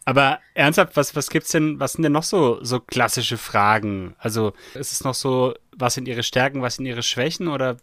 Aber 0.05 0.39
ernsthaft, 0.53 0.95
was, 0.97 1.15
was 1.15 1.29
gibt's 1.29 1.51
denn, 1.51 1.79
was 1.79 1.93
sind 1.93 2.03
denn 2.03 2.11
noch 2.11 2.23
so, 2.23 2.63
so 2.63 2.79
klassische 2.79 3.37
Fragen? 3.37 4.15
Also, 4.17 4.53
ist 4.73 4.91
es 4.91 5.03
noch 5.03 5.13
so, 5.13 5.53
was 5.75 5.93
sind 5.93 6.07
ihre 6.07 6.23
Stärken, 6.23 6.61
was 6.61 6.75
sind 6.75 6.85
ihre 6.85 7.03
Schwächen 7.03 7.47
oder 7.47 7.77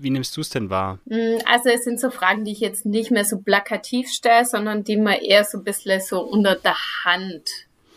wie 0.00 0.10
nimmst 0.10 0.36
du 0.36 0.40
es 0.40 0.48
denn 0.48 0.70
wahr? 0.70 0.98
Mm, 1.04 1.38
also 1.44 1.68
es 1.68 1.84
sind 1.84 2.00
so 2.00 2.10
Fragen, 2.10 2.44
die 2.44 2.52
ich 2.52 2.60
jetzt 2.60 2.86
nicht 2.86 3.10
mehr 3.10 3.24
so 3.24 3.38
plakativ 3.38 4.08
stelle, 4.08 4.46
sondern 4.46 4.82
die 4.82 4.96
man 4.96 5.14
eher 5.14 5.44
so 5.44 5.58
ein 5.58 5.64
bisschen 5.64 6.00
so 6.00 6.22
unter 6.22 6.54
der 6.54 6.76
Hand 7.04 7.50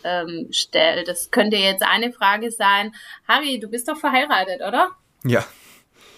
ähm, 0.04 0.48
stellt. 0.52 1.08
Das 1.08 1.32
könnte 1.32 1.56
jetzt 1.56 1.84
eine 1.84 2.12
Frage 2.12 2.52
sein. 2.52 2.94
Harry, 3.28 3.60
du 3.60 3.70
bist 3.70 3.88
doch 3.88 3.98
verheiratet, 3.98 4.62
oder? 4.62 4.90
Ja. 5.24 5.46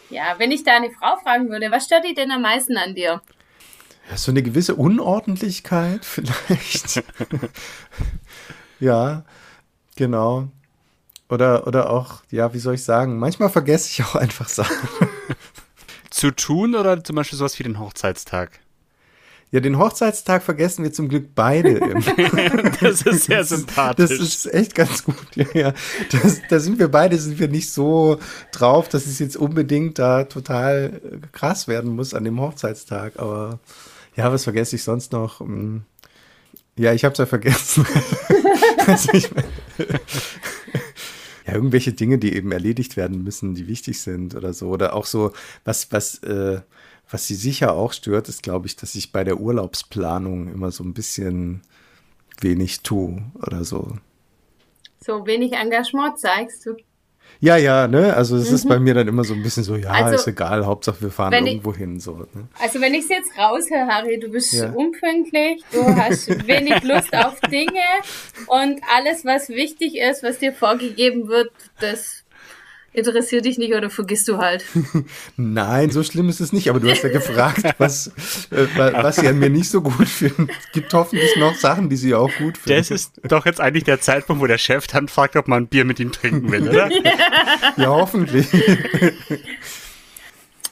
Ja, 0.10 0.36
wenn 0.38 0.52
ich 0.52 0.64
deine 0.64 0.92
Frau 0.92 1.18
fragen 1.18 1.50
würde, 1.50 1.72
was 1.72 1.86
stört 1.86 2.06
die 2.06 2.14
denn 2.14 2.32
am 2.32 2.42
meisten 2.42 2.78
an 2.78 2.96
dir? 2.96 3.22
Ja, 4.10 4.18
so 4.18 4.32
eine 4.32 4.44
gewisse 4.44 4.76
Unordentlichkeit 4.76 6.06
vielleicht. 6.06 7.04
ja, 8.80 9.24
genau. 9.96 10.50
Oder, 11.28 11.66
oder 11.66 11.90
auch, 11.90 12.22
ja, 12.30 12.54
wie 12.54 12.60
soll 12.60 12.76
ich 12.76 12.84
sagen, 12.84 13.18
manchmal 13.18 13.50
vergesse 13.50 13.90
ich 13.90 14.04
auch 14.06 14.16
einfach 14.16 14.48
Sachen. 14.48 14.88
Zu 16.12 16.32
tun 16.32 16.76
oder 16.76 17.04
zum 17.04 17.16
Beispiel 17.16 17.38
sowas 17.38 17.58
wie 17.58 17.64
den 17.64 17.80
Hochzeitstag? 17.80 18.60
Ja, 19.56 19.62
den 19.62 19.78
Hochzeitstag 19.78 20.44
vergessen 20.44 20.84
wir 20.84 20.92
zum 20.92 21.08
Glück 21.08 21.30
beide. 21.34 21.80
das 22.82 23.04
ist 23.04 23.24
sehr 23.24 23.46
sympathisch. 23.46 24.10
Das 24.10 24.20
ist 24.20 24.54
echt 24.54 24.76
ganz 24.76 25.06
gut. 25.06 25.16
Ja, 25.34 25.46
ja. 25.54 25.74
Das, 26.12 26.42
da 26.50 26.60
sind 26.60 26.78
wir 26.78 26.90
beide, 26.90 27.18
sind 27.18 27.40
wir 27.40 27.48
nicht 27.48 27.72
so 27.72 28.20
drauf, 28.52 28.90
dass 28.90 29.06
es 29.06 29.18
jetzt 29.20 29.38
unbedingt 29.38 29.98
da 29.98 30.26
total 30.26 31.00
krass 31.32 31.70
werden 31.70 31.96
muss 31.96 32.14
an 32.14 32.26
dem 32.26 32.42
Hochzeitstag. 32.42 33.14
Aber 33.18 33.60
ja, 34.18 34.30
was 34.30 34.44
vergesse 34.44 34.76
ich 34.76 34.84
sonst 34.84 35.14
noch? 35.14 35.40
Hm. 35.40 35.84
Ja, 36.78 36.92
ich 36.92 37.06
habe 37.06 37.14
es 37.14 37.20
ja 37.20 37.26
vergessen. 37.26 37.88
also 38.88 39.14
ich, 39.14 39.30
ja, 41.48 41.54
irgendwelche 41.54 41.94
Dinge, 41.94 42.18
die 42.18 42.36
eben 42.36 42.52
erledigt 42.52 42.98
werden 42.98 43.24
müssen, 43.24 43.56
die 43.56 43.70
wichtig 43.70 44.02
sind 44.02 44.36
oder 44.36 44.54
so. 44.54 44.68
Oder 44.68 44.94
auch 44.94 45.06
so, 45.06 45.32
was, 45.64 45.94
was, 45.94 46.18
äh, 46.24 46.60
was 47.10 47.28
sie 47.28 47.36
sicher 47.36 47.74
auch 47.74 47.94
stört, 47.94 48.30
ist, 48.30 48.44
glaube 48.44 48.68
ich, 48.68 48.76
dass 48.76 48.96
ich 48.96 49.12
bei 49.12 49.24
der 49.24 49.40
Urlaubsplanung 49.40 50.52
immer 50.52 50.72
so 50.72 50.84
ein 50.84 50.94
bisschen 50.94 51.62
wenig 52.42 52.82
tue 52.82 53.24
oder 53.36 53.64
so. 53.64 53.98
So 55.00 55.26
wenig 55.26 55.54
Engagement 55.54 56.20
zeigst 56.20 56.66
du. 56.66 56.76
Ja, 57.40 57.58
ja, 57.58 57.88
ne? 57.88 58.14
Also 58.16 58.38
es 58.38 58.50
mhm. 58.50 58.56
ist 58.56 58.70
bei 58.70 58.80
mir 58.80 58.94
dann 58.94 59.08
immer 59.08 59.24
so 59.24 59.34
ein 59.34 59.44
bisschen 59.44 59.64
so, 59.64 59.76
ja, 59.76 59.92
also, 59.92 60.16
ist 60.16 60.28
egal, 60.28 60.66
Hauptsache 60.66 61.02
wir 61.02 61.12
fahren 61.12 61.34
irgendwo 61.46 61.74
hin. 61.74 62.00
So, 62.00 62.28
ne? 62.34 62.48
Also 62.60 62.80
wenn 62.82 62.94
ich 62.94 63.04
es 63.04 63.10
jetzt 63.10 63.38
raushöre, 63.38 63.88
Harry, 63.88 64.20
du 64.20 64.30
bist 64.30 64.54
ja. 64.54 64.72
unpünktlich, 64.72 65.64
du 65.72 65.84
hast 65.84 66.28
wenig 66.48 66.82
Lust 66.84 67.14
auf 67.14 67.40
Dinge 67.42 67.82
und 68.48 68.82
alles, 68.96 69.26
was 69.26 69.50
wichtig 69.50 69.98
ist, 69.98 70.24
was 70.24 70.40
dir 70.40 70.54
vorgegeben 70.54 71.28
wird, 71.28 71.52
das 71.80 72.25
interessiert 72.98 73.46
dich 73.46 73.58
nicht 73.58 73.74
oder 73.74 73.90
vergisst 73.90 74.28
du 74.28 74.38
halt? 74.38 74.66
Nein, 75.38 75.92
so 75.92 76.04
schlimm 76.04 76.30
ist 76.30 76.40
es 76.40 76.54
nicht. 76.54 76.70
Aber 76.70 76.80
du 76.80 76.90
hast 76.90 77.04
ja 77.04 77.10
gefragt, 77.10 77.64
was, 77.78 78.08
äh, 78.52 78.68
was 78.75 79.18
sie 79.18 79.28
an 79.28 79.40
mir 79.40 79.50
nicht 79.50 79.70
so 79.70 79.82
gut 79.82 80.08
finden. 80.08 80.50
Es 80.50 80.72
gibt 80.72 80.94
hoffentlich 80.94 81.36
noch 81.38 81.56
Sachen, 81.56 81.90
die 81.90 81.98
sie 81.98 82.14
auch 82.14 82.32
gut 82.38 82.58
finden. 82.58 82.80
Das 82.80 82.92
ist 82.92 83.14
doch 83.24 83.46
jetzt 83.46 83.62
eigentlich 83.62 83.84
der 83.84 84.02
Zeitpunkt, 84.02 84.42
wo 84.42 84.48
der 84.48 84.58
Chef 84.58 84.88
dann 84.88 85.08
fragt, 85.08 85.36
ob 85.36 85.48
man 85.48 85.64
ein 85.64 85.68
Bier 85.68 85.86
mit 85.86 86.00
ihm 86.00 86.12
trinken 86.12 86.52
will, 86.52 86.70
oder? 86.70 86.90
ja, 87.78 87.88
hoffentlich. 87.88 88.48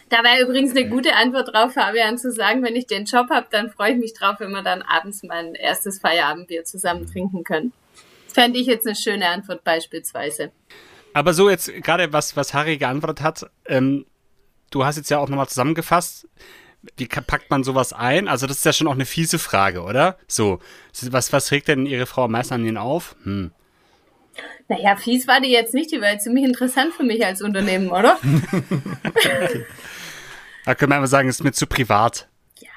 Da 0.10 0.24
wäre 0.24 0.44
übrigens 0.44 0.75
eine 0.75 0.88
gute 0.88 1.15
Antwort 1.15 1.53
drauf, 1.53 1.74
Fabian, 1.74 2.18
zu 2.18 2.32
sagen, 2.32 2.63
wenn 2.63 2.75
ich 2.75 2.86
den 2.86 3.06
Job 3.06 3.30
habe, 3.32 3.48
dann 3.50 3.72
freue 3.72 3.94
ich 3.94 3.98
mich 3.98 4.13
drauf, 4.13 4.36
wenn 4.39 4.51
wir 4.51 4.62
dann 4.62 4.84
abends 4.84 5.24
mein 5.24 5.56
erstes 5.56 6.00
Feierabendbier 6.00 6.65
zusammen 6.65 7.08
trinken 7.08 7.44
können. 7.44 7.74
Fände 8.34 8.60
ich 8.60 8.68
jetzt 8.68 8.86
eine 8.86 8.96
schöne 8.96 9.27
Antwort 9.27 9.63
beispielsweise. 9.63 10.51
Aber 11.13 11.34
so 11.34 11.50
jetzt 11.50 11.72
gerade 11.84 12.12
was, 12.13 12.36
was 12.36 12.53
Harry 12.53 12.77
geantwortet 12.77 13.24
hat, 13.24 13.50
ähm, 13.67 14.05
du 14.72 14.86
hast 14.86 14.98
jetzt 14.98 15.10
ja 15.10 15.20
auch 15.20 15.29
nochmal 15.29 15.48
zusammengefasst, 15.48 16.27
wie 16.98 17.08
packt 17.08 17.50
man 17.50 17.63
sowas 17.63 17.93
ein? 17.93 18.27
Also 18.27 18.46
das 18.48 18.58
ist 18.58 18.65
ja 18.65 18.74
schon 18.74 18.88
auch 18.88 18.93
eine 18.93 19.05
fiese 19.05 19.39
Frage, 19.39 19.84
oder? 19.84 20.17
So, 20.27 20.60
was, 21.01 21.32
was 21.32 21.51
regt 21.51 21.70
denn 21.70 21.86
Ihre 21.86 22.05
Frau 22.05 22.25
am 22.25 22.32
meisten 22.32 22.55
an 22.55 22.65
Ihnen 22.65 22.77
auf? 22.77 23.15
Hm. 23.24 23.51
Naja, 24.67 24.96
fies 24.96 25.27
war 25.27 25.39
die 25.39 25.51
jetzt 25.51 25.74
nicht, 25.74 25.91
die 25.91 26.01
war 26.01 26.12
jetzt 26.12 26.24
ziemlich 26.24 26.43
interessant 26.43 26.93
für 26.93 27.03
mich 27.03 27.24
als 27.25 27.41
Unternehmen, 27.41 27.89
oder? 27.89 28.17
okay. 29.05 29.65
Da 30.65 30.75
können 30.75 30.91
wir 30.91 30.96
einfach 30.96 31.10
sagen, 31.10 31.27
es 31.27 31.36
ist 31.39 31.43
mir 31.43 31.51
zu 31.51 31.67
privat. 31.67 32.27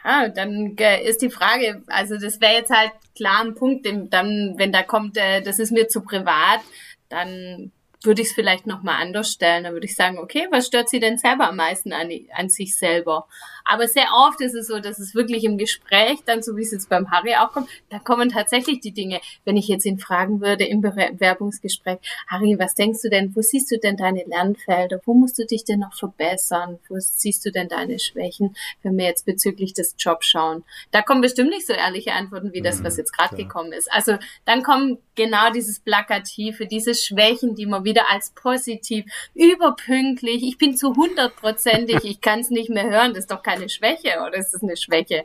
Ja, 0.04 0.28
dann 0.28 0.76
ist 0.76 1.22
die 1.22 1.30
Frage, 1.30 1.82
also 1.86 2.16
das 2.18 2.40
wäre 2.40 2.54
jetzt 2.54 2.70
halt 2.70 2.90
klar 3.14 3.42
ein 3.42 3.54
Punkt, 3.54 3.86
dann, 3.86 4.58
wenn 4.58 4.72
da 4.72 4.82
kommt, 4.82 5.16
äh, 5.16 5.40
das 5.40 5.58
ist 5.58 5.70
mir 5.70 5.88
zu 5.88 6.00
privat, 6.00 6.60
dann 7.08 7.70
würde 8.06 8.22
ich 8.22 8.28
es 8.28 8.34
vielleicht 8.34 8.66
nochmal 8.66 9.02
anders 9.02 9.32
stellen. 9.32 9.64
Da 9.64 9.72
würde 9.72 9.86
ich 9.86 9.96
sagen, 9.96 10.18
okay, 10.18 10.46
was 10.50 10.66
stört 10.66 10.88
sie 10.88 11.00
denn 11.00 11.18
selber 11.18 11.48
am 11.48 11.56
meisten 11.56 11.92
an, 11.92 12.10
an 12.34 12.48
sich 12.48 12.76
selber? 12.76 13.26
Aber 13.66 13.88
sehr 13.88 14.06
oft 14.14 14.40
ist 14.40 14.54
es 14.54 14.68
so, 14.68 14.78
dass 14.78 14.98
es 14.98 15.14
wirklich 15.14 15.44
im 15.44 15.58
Gespräch, 15.58 16.18
dann 16.24 16.42
so 16.42 16.56
wie 16.56 16.62
es 16.62 16.70
jetzt 16.70 16.88
beim 16.88 17.10
Harry 17.10 17.34
auch 17.34 17.52
kommt, 17.52 17.68
da 17.90 17.98
kommen 17.98 18.30
tatsächlich 18.30 18.80
die 18.80 18.92
Dinge. 18.92 19.20
Wenn 19.44 19.56
ich 19.56 19.68
jetzt 19.68 19.84
ihn 19.84 19.98
fragen 19.98 20.40
würde 20.40 20.64
im 20.64 20.80
Bewerbungsgespräch, 20.80 21.98
Harry, 22.28 22.56
was 22.58 22.74
denkst 22.74 23.02
du 23.02 23.10
denn, 23.10 23.34
wo 23.34 23.42
siehst 23.42 23.70
du 23.70 23.78
denn 23.78 23.96
deine 23.96 24.24
Lernfelder? 24.24 25.00
Wo 25.04 25.14
musst 25.14 25.38
du 25.38 25.46
dich 25.46 25.64
denn 25.64 25.80
noch 25.80 25.94
verbessern? 25.94 26.78
Wo 26.88 26.96
siehst 26.98 27.44
du 27.44 27.50
denn 27.50 27.68
deine 27.68 27.98
Schwächen, 27.98 28.56
wenn 28.82 28.96
wir 28.96 29.06
jetzt 29.06 29.26
bezüglich 29.26 29.72
des 29.74 29.94
Jobs 29.98 30.26
schauen? 30.26 30.64
Da 30.92 31.02
kommen 31.02 31.20
bestimmt 31.20 31.50
nicht 31.50 31.66
so 31.66 31.72
ehrliche 31.72 32.12
Antworten 32.12 32.52
wie 32.52 32.62
das, 32.62 32.84
was 32.84 32.94
mhm, 32.94 33.00
jetzt 33.00 33.12
gerade 33.12 33.36
gekommen 33.36 33.72
ist. 33.72 33.92
Also 33.92 34.16
dann 34.44 34.62
kommen 34.62 34.98
genau 35.14 35.50
dieses 35.50 35.80
Plakative, 35.80 36.66
diese 36.66 36.94
Schwächen, 36.94 37.54
die 37.54 37.66
man 37.66 37.84
wieder 37.84 38.10
als 38.10 38.30
positiv, 38.30 39.04
überpünktlich, 39.34 40.42
ich 40.42 40.58
bin 40.58 40.76
zu 40.76 40.94
hundertprozentig, 40.94 42.04
ich 42.04 42.20
kann 42.20 42.40
es 42.40 42.50
nicht 42.50 42.70
mehr 42.70 42.88
hören, 42.88 43.14
das 43.14 43.20
ist 43.20 43.30
doch 43.30 43.42
kein 43.42 43.55
eine 43.56 43.68
Schwäche 43.68 44.20
oder 44.26 44.34
ist 44.36 44.54
es 44.54 44.62
eine 44.62 44.76
Schwäche? 44.76 45.24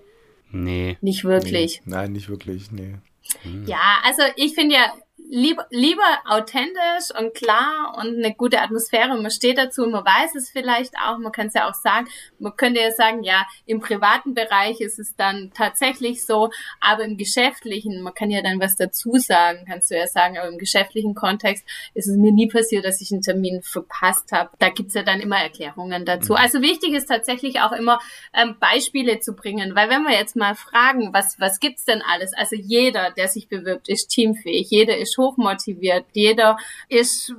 Nee. 0.52 0.98
Nicht 1.02 1.24
wirklich. 1.24 1.82
Nee. 1.86 1.94
Nein, 1.96 2.12
nicht 2.12 2.30
wirklich, 2.30 2.72
nee. 2.72 2.96
Ja, 3.66 4.00
also 4.04 4.24
ich 4.36 4.54
finde 4.54 4.76
ja, 4.76 4.94
lieber, 5.32 5.66
lieber 5.70 6.04
authentisch 6.26 7.18
und 7.18 7.34
klar 7.34 7.96
und 7.98 8.18
eine 8.18 8.36
gute 8.36 8.62
Atmosphäre. 8.62 9.16
Man 9.18 9.32
steht 9.32 9.58
dazu, 9.58 9.88
man 9.88 10.04
weiß 10.04 10.36
es 10.36 10.50
vielleicht 10.50 10.94
auch, 10.98 11.18
man 11.20 11.32
kann 11.32 11.48
es 11.48 11.54
ja 11.54 11.70
auch 11.70 11.74
sagen. 11.74 12.08
Man 12.38 12.56
könnte 12.58 12.82
ja 12.82 12.92
sagen, 12.92 13.24
ja, 13.24 13.48
im 13.66 13.80
privaten 13.80 14.34
Bereich 14.34 14.82
ist 14.82 15.00
es 15.00 15.16
dann 15.16 15.52
tatsächlich 15.54 16.26
so, 16.26 16.50
aber 16.82 17.06
im 17.06 17.16
geschäftlichen, 17.16 18.02
man 18.02 18.14
kann 18.14 18.30
ja 18.30 18.42
dann 18.42 18.60
was 18.60 18.76
dazu 18.76 19.14
sagen, 19.16 19.64
kannst 19.66 19.90
du 19.90 19.98
ja 19.98 20.06
sagen, 20.06 20.38
aber 20.38 20.50
im 20.50 20.58
geschäftlichen 20.58 21.16
Kontext 21.16 21.66
ist 21.94 22.08
es 22.08 22.18
mir 22.18 22.34
nie 22.34 22.48
passiert, 22.48 22.84
dass 22.84 23.00
ich 23.00 23.14
einen 23.14 23.22
Termin 23.22 23.62
verpasst 23.62 24.34
habe. 24.34 24.50
Da 24.60 24.70
gibt's 24.70 24.96
ja 24.96 25.04
dann 25.04 25.22
immer 25.22 25.38
Erklärungen 25.38 26.04
dazu. 26.04 26.34
Mhm. 26.34 26.40
Also 26.40 26.62
wichtig 26.62 26.94
ist 26.94 27.06
tatsächlich 27.06 27.62
auch 27.62 27.72
immer 27.72 28.00
ähm, 28.34 28.58
Beispiele 28.60 29.22
zu 29.22 29.34
bringen, 29.34 29.76
weil 29.76 29.90
wenn 29.90 30.04
wir 30.04 30.14
jetzt 30.14 30.36
mal 30.36 30.56
fragen, 30.56 31.14
was, 31.14 31.40
was 31.40 31.62
gibt's 31.62 31.86
denn 31.86 32.02
alles? 32.02 32.34
Also 32.34 32.58
jeder, 32.58 33.12
der 33.12 33.30
sich 33.30 33.48
bewirbt, 33.48 33.88
ist 33.88 34.10
teamfähig, 34.10 34.70
jeder 34.70 34.98
ist 34.98 35.21
hochmotiviert, 35.22 36.06
jeder 36.14 36.58
ist 36.90 37.34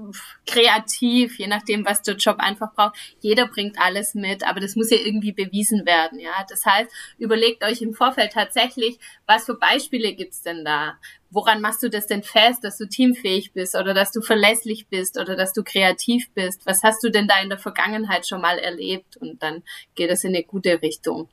kreativ, 0.47 1.39
je 1.39 1.47
nachdem, 1.47 1.85
was 1.85 2.03
der 2.03 2.17
Job 2.17 2.37
einfach 2.39 2.73
braucht. 2.75 2.97
Jeder 3.21 3.47
bringt 3.47 3.79
alles 3.79 4.15
mit, 4.15 4.47
aber 4.47 4.61
das 4.61 4.77
muss 4.77 4.91
ja 4.91 4.99
irgendwie 4.99 5.33
bewiesen 5.33 5.85
werden. 5.87 6.19
Ja, 6.19 6.47
das 6.49 6.65
heißt, 6.65 6.91
überlegt 7.19 7.65
euch 7.65 7.83
im 7.83 7.95
Vorfeld 7.95 8.33
tatsächlich, 8.33 8.99
was 9.27 9.45
für 9.45 9.55
Beispiele 9.55 10.15
gibt's 10.15 10.43
denn 10.43 10.65
da? 10.65 10.99
Woran 11.31 11.63
machst 11.63 11.83
du 11.83 11.89
das 11.89 12.07
denn 12.07 12.23
fest, 12.23 12.63
dass 12.63 12.77
du 12.77 12.87
teamfähig 12.87 13.53
bist 13.53 13.75
oder 13.75 13.95
dass 13.95 14.13
du 14.13 14.21
verlässlich 14.21 14.89
bist 14.89 15.19
oder 15.19 15.35
dass 15.35 15.53
du 15.53 15.63
kreativ 15.65 16.31
bist? 16.35 16.67
Was 16.67 16.83
hast 16.83 17.03
du 17.03 17.11
denn 17.11 17.27
da 17.27 17.41
in 17.41 17.49
der 17.49 17.59
Vergangenheit 17.59 18.27
schon 18.27 18.43
mal 18.43 18.59
erlebt? 18.59 19.17
Und 19.17 19.43
dann 19.43 19.63
geht 19.95 20.11
es 20.11 20.25
in 20.25 20.35
eine 20.35 20.45
gute 20.45 20.83
Richtung. 20.83 21.29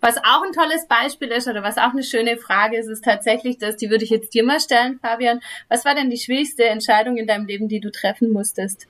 Was 0.00 0.16
auch 0.16 0.42
ein 0.42 0.52
tolles 0.52 0.86
Beispiel 0.88 1.28
ist 1.28 1.46
oder 1.46 1.62
was 1.62 1.76
auch 1.76 1.92
eine 1.92 2.02
schöne 2.02 2.38
Frage 2.38 2.78
ist, 2.78 2.88
ist 2.88 3.04
tatsächlich, 3.04 3.58
dass 3.58 3.76
die 3.76 3.90
würde 3.90 4.04
ich 4.04 4.10
jetzt 4.10 4.32
dir 4.32 4.44
mal 4.44 4.60
stellen, 4.60 4.98
Fabian. 5.00 5.40
Was 5.68 5.84
war 5.84 5.94
denn 5.94 6.10
die 6.10 6.18
schwierigste 6.18 6.64
Entscheidung 6.64 7.18
in 7.18 7.26
deinem 7.26 7.46
Leben, 7.46 7.68
die 7.68 7.80
du 7.80 7.90
treffen 7.90 8.32
musstest? 8.32 8.86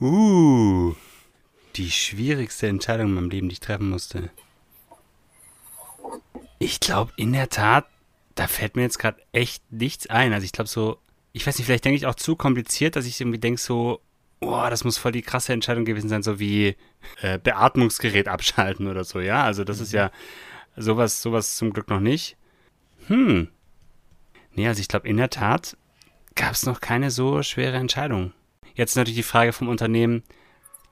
Uh, 0.00 0.94
die 1.74 1.90
schwierigste 1.90 2.68
Entscheidung 2.68 3.08
in 3.08 3.14
meinem 3.14 3.30
Leben, 3.30 3.48
die 3.48 3.54
ich 3.54 3.60
treffen 3.60 3.90
musste. 3.90 4.30
Ich 6.58 6.80
glaube, 6.80 7.12
in 7.16 7.32
der 7.32 7.48
Tat, 7.48 7.86
da 8.34 8.46
fällt 8.46 8.76
mir 8.76 8.82
jetzt 8.82 8.98
gerade 8.98 9.20
echt 9.32 9.62
nichts 9.72 10.06
ein. 10.06 10.32
Also 10.32 10.44
ich 10.44 10.52
glaube 10.52 10.68
so, 10.68 10.98
ich 11.32 11.46
weiß 11.46 11.58
nicht, 11.58 11.66
vielleicht 11.66 11.84
denke 11.84 11.96
ich 11.96 12.06
auch 12.06 12.14
zu 12.14 12.36
kompliziert, 12.36 12.96
dass 12.96 13.04
ich 13.04 13.20
irgendwie 13.20 13.38
denke 13.38 13.60
so, 13.60 14.00
oh, 14.40 14.66
das 14.68 14.84
muss 14.84 14.98
voll 14.98 15.12
die 15.12 15.22
krasse 15.22 15.52
Entscheidung 15.52 15.84
gewesen 15.84 16.08
sein, 16.08 16.22
so 16.22 16.38
wie 16.38 16.76
äh, 17.20 17.38
Beatmungsgerät 17.38 18.28
abschalten 18.28 18.86
oder 18.86 19.04
so, 19.04 19.20
ja. 19.20 19.44
Also 19.44 19.64
das 19.64 19.78
mhm. 19.78 19.82
ist 19.84 19.92
ja 19.92 20.10
sowas, 20.76 21.22
sowas 21.22 21.56
zum 21.56 21.72
Glück 21.72 21.88
noch 21.88 22.00
nicht. 22.00 22.36
Hm. 23.06 23.48
Nee, 24.52 24.68
also 24.68 24.80
ich 24.80 24.88
glaube, 24.88 25.08
in 25.08 25.16
der 25.16 25.30
Tat 25.30 25.76
gab 26.34 26.52
es 26.52 26.66
noch 26.66 26.80
keine 26.80 27.10
so 27.10 27.42
schwere 27.42 27.76
Entscheidung. 27.76 28.32
Jetzt 28.74 28.96
natürlich 28.96 29.16
die 29.16 29.22
Frage 29.22 29.52
vom 29.52 29.68
Unternehmen, 29.68 30.22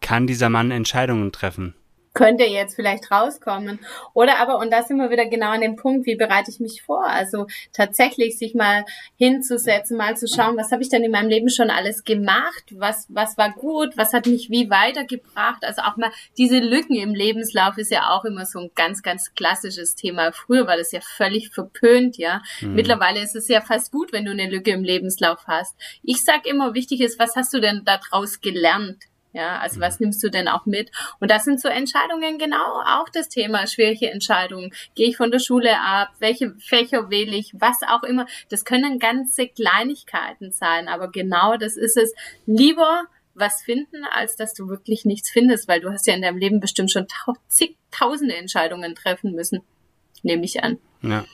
kann 0.00 0.26
dieser 0.26 0.48
Mann 0.48 0.70
Entscheidungen 0.70 1.32
treffen? 1.32 1.74
Könnte 2.14 2.44
jetzt 2.44 2.76
vielleicht 2.76 3.10
rauskommen. 3.10 3.80
Oder 4.14 4.38
aber, 4.38 4.58
und 4.58 4.72
da 4.72 4.82
sind 4.82 4.96
wir 4.98 5.10
wieder 5.10 5.26
genau 5.26 5.50
an 5.50 5.60
dem 5.60 5.76
Punkt, 5.76 6.06
wie 6.06 6.14
bereite 6.14 6.50
ich 6.50 6.60
mich 6.60 6.82
vor? 6.82 7.04
Also 7.04 7.46
tatsächlich 7.72 8.38
sich 8.38 8.54
mal 8.54 8.84
hinzusetzen, 9.16 9.96
mal 9.96 10.16
zu 10.16 10.28
schauen, 10.28 10.56
was 10.56 10.70
habe 10.70 10.82
ich 10.82 10.88
denn 10.88 11.02
in 11.02 11.10
meinem 11.10 11.28
Leben 11.28 11.50
schon 11.50 11.70
alles 11.70 12.04
gemacht? 12.04 12.64
Was, 12.70 13.06
was 13.08 13.36
war 13.36 13.50
gut? 13.50 13.96
Was 13.96 14.12
hat 14.12 14.26
mich 14.26 14.48
wie 14.48 14.70
weitergebracht? 14.70 15.64
Also 15.64 15.82
auch 15.82 15.96
mal 15.96 16.12
diese 16.38 16.60
Lücken 16.60 16.94
im 16.94 17.14
Lebenslauf 17.14 17.76
ist 17.78 17.90
ja 17.90 18.10
auch 18.10 18.24
immer 18.24 18.46
so 18.46 18.60
ein 18.60 18.70
ganz, 18.76 19.02
ganz 19.02 19.34
klassisches 19.34 19.96
Thema. 19.96 20.32
Früher 20.32 20.66
war 20.68 20.76
das 20.76 20.92
ja 20.92 21.00
völlig 21.00 21.50
verpönt, 21.50 22.16
ja. 22.16 22.42
Mhm. 22.60 22.74
Mittlerweile 22.74 23.20
ist 23.20 23.34
es 23.34 23.48
ja 23.48 23.60
fast 23.60 23.90
gut, 23.90 24.12
wenn 24.12 24.24
du 24.24 24.30
eine 24.30 24.48
Lücke 24.48 24.70
im 24.70 24.84
Lebenslauf 24.84 25.40
hast. 25.48 25.74
Ich 26.04 26.24
sag 26.24 26.46
immer, 26.46 26.74
wichtig 26.74 27.00
ist, 27.00 27.18
was 27.18 27.34
hast 27.34 27.52
du 27.52 27.60
denn 27.60 27.82
daraus 27.84 28.40
gelernt? 28.40 29.04
Ja, 29.34 29.58
also 29.58 29.80
was 29.80 29.98
mhm. 29.98 30.06
nimmst 30.06 30.22
du 30.22 30.30
denn 30.30 30.48
auch 30.48 30.64
mit? 30.64 30.90
Und 31.18 31.30
das 31.30 31.44
sind 31.44 31.60
so 31.60 31.68
Entscheidungen 31.68 32.38
genau 32.38 32.80
auch 32.86 33.08
das 33.12 33.28
Thema, 33.28 33.66
schwierige 33.66 34.10
Entscheidungen. 34.10 34.72
Gehe 34.94 35.08
ich 35.08 35.16
von 35.16 35.32
der 35.32 35.40
Schule 35.40 35.80
ab? 35.80 36.10
Welche 36.20 36.54
Fächer 36.60 37.10
wähle 37.10 37.36
ich? 37.36 37.52
Was 37.58 37.80
auch 37.82 38.04
immer. 38.04 38.26
Das 38.48 38.64
können 38.64 39.00
ganze 39.00 39.48
Kleinigkeiten 39.48 40.52
sein, 40.52 40.86
aber 40.86 41.10
genau 41.10 41.56
das 41.56 41.76
ist 41.76 41.96
es. 41.96 42.14
Lieber 42.46 43.02
was 43.34 43.62
finden, 43.62 44.04
als 44.04 44.36
dass 44.36 44.54
du 44.54 44.68
wirklich 44.68 45.04
nichts 45.04 45.30
findest, 45.30 45.66
weil 45.66 45.80
du 45.80 45.90
hast 45.90 46.06
ja 46.06 46.14
in 46.14 46.22
deinem 46.22 46.38
Leben 46.38 46.60
bestimmt 46.60 46.92
schon 46.92 47.08
zigtausende 47.48 48.36
Entscheidungen 48.36 48.94
treffen 48.94 49.32
müssen, 49.32 49.62
nehme 50.22 50.44
ich 50.44 50.62
an. 50.62 50.78
Ja. 51.02 51.24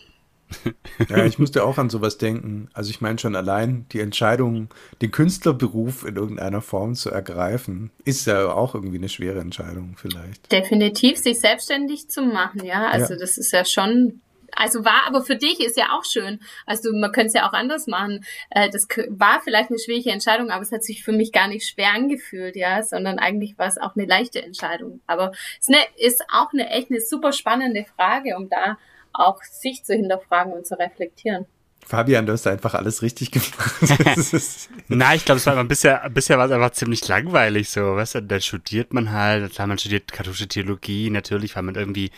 Ja, 1.09 1.25
ich 1.25 1.39
musste 1.39 1.65
auch 1.65 1.79
an 1.79 1.89
sowas 1.89 2.19
denken. 2.19 2.69
Also 2.73 2.91
ich 2.91 3.01
meine 3.01 3.19
schon 3.19 3.35
allein 3.35 3.87
die 3.93 4.01
Entscheidung, 4.01 4.69
den 5.01 5.11
Künstlerberuf 5.11 6.05
in 6.05 6.17
irgendeiner 6.17 6.61
Form 6.61 6.95
zu 6.95 7.11
ergreifen, 7.11 7.91
ist 8.05 8.27
ja 8.27 8.53
auch 8.53 8.75
irgendwie 8.75 8.99
eine 8.99 9.09
schwere 9.09 9.41
Entscheidung 9.41 9.95
vielleicht. 9.97 10.53
Definitiv, 10.53 11.19
sich 11.19 11.41
selbstständig 11.41 12.09
zu 12.09 12.23
machen, 12.23 12.65
ja. 12.65 12.89
Also 12.89 13.15
ja. 13.15 13.21
das 13.21 13.39
ist 13.39 13.53
ja 13.53 13.65
schon 13.65 14.21
also 14.57 14.85
war 14.85 15.07
aber 15.07 15.23
für 15.23 15.37
dich 15.37 15.61
ist 15.61 15.77
ja 15.77 15.91
auch 15.93 16.05
schön. 16.05 16.41
Also 16.67 16.93
man 16.93 17.13
könnte 17.13 17.29
es 17.29 17.35
ja 17.35 17.49
auch 17.49 17.53
anders 17.53 17.87
machen. 17.87 18.25
Äh, 18.51 18.71
das 18.71 18.89
war 19.09 19.41
vielleicht 19.43 19.71
eine 19.71 19.79
schwierige 19.79 20.11
Entscheidung, 20.11 20.51
aber 20.51 20.63
es 20.63 20.73
hat 20.73 20.85
sich 20.85 21.05
für 21.05 21.13
mich 21.13 21.33
gar 21.33 21.49
nicht 21.49 21.69
schwer 21.69 21.93
angefühlt, 21.95 22.57
ja, 22.57 22.83
sondern 22.83 23.19
eigentlich 23.19 23.59
war 23.59 23.69
es 23.69 23.79
auch 23.79 23.95
eine 23.97 24.07
leichte 24.07 24.43
Entscheidung. 24.43 25.01
Aber 25.07 25.33
es 25.61 25.69
ist 25.97 26.25
auch 26.33 26.53
eine 26.53 26.69
echt 26.71 26.91
eine 26.91 27.01
super 27.01 27.33
spannende 27.33 27.85
Frage, 27.97 28.37
um 28.37 28.49
da 28.49 28.79
auch 29.21 29.43
sich 29.43 29.85
zu 29.85 29.95
hinterfragen 29.95 30.53
und 30.53 30.67
zu 30.67 30.79
reflektieren. 30.79 31.47
Fabian, 31.87 32.25
du 32.25 32.33
hast 32.33 32.47
einfach 32.47 32.75
alles 32.75 33.03
richtig 33.03 33.33
gemacht. 33.33 33.51
Na, 34.89 35.15
ich 35.15 35.25
glaube, 35.25 35.39
es 35.39 35.47
war 35.47 35.55
einfach 35.55 35.69
bisher, 35.69 36.09
bisher 36.11 36.39
war 36.39 36.47
es 36.47 36.53
einfach 36.53 36.71
ziemlich 36.71 37.09
langweilig 37.09 37.69
so, 37.71 37.97
weißt 37.97 38.17
du, 38.17 38.23
dann 38.23 38.41
studiert 38.41 38.93
man 38.93 39.11
halt, 39.11 39.55
klar, 39.55 39.67
man 39.67 39.79
studiert 39.79 40.13
katholische 40.13 40.47
Theologie, 40.47 41.11
natürlich, 41.11 41.57
weil 41.57 41.65
man 41.65 41.75
irgendwie 41.75 42.11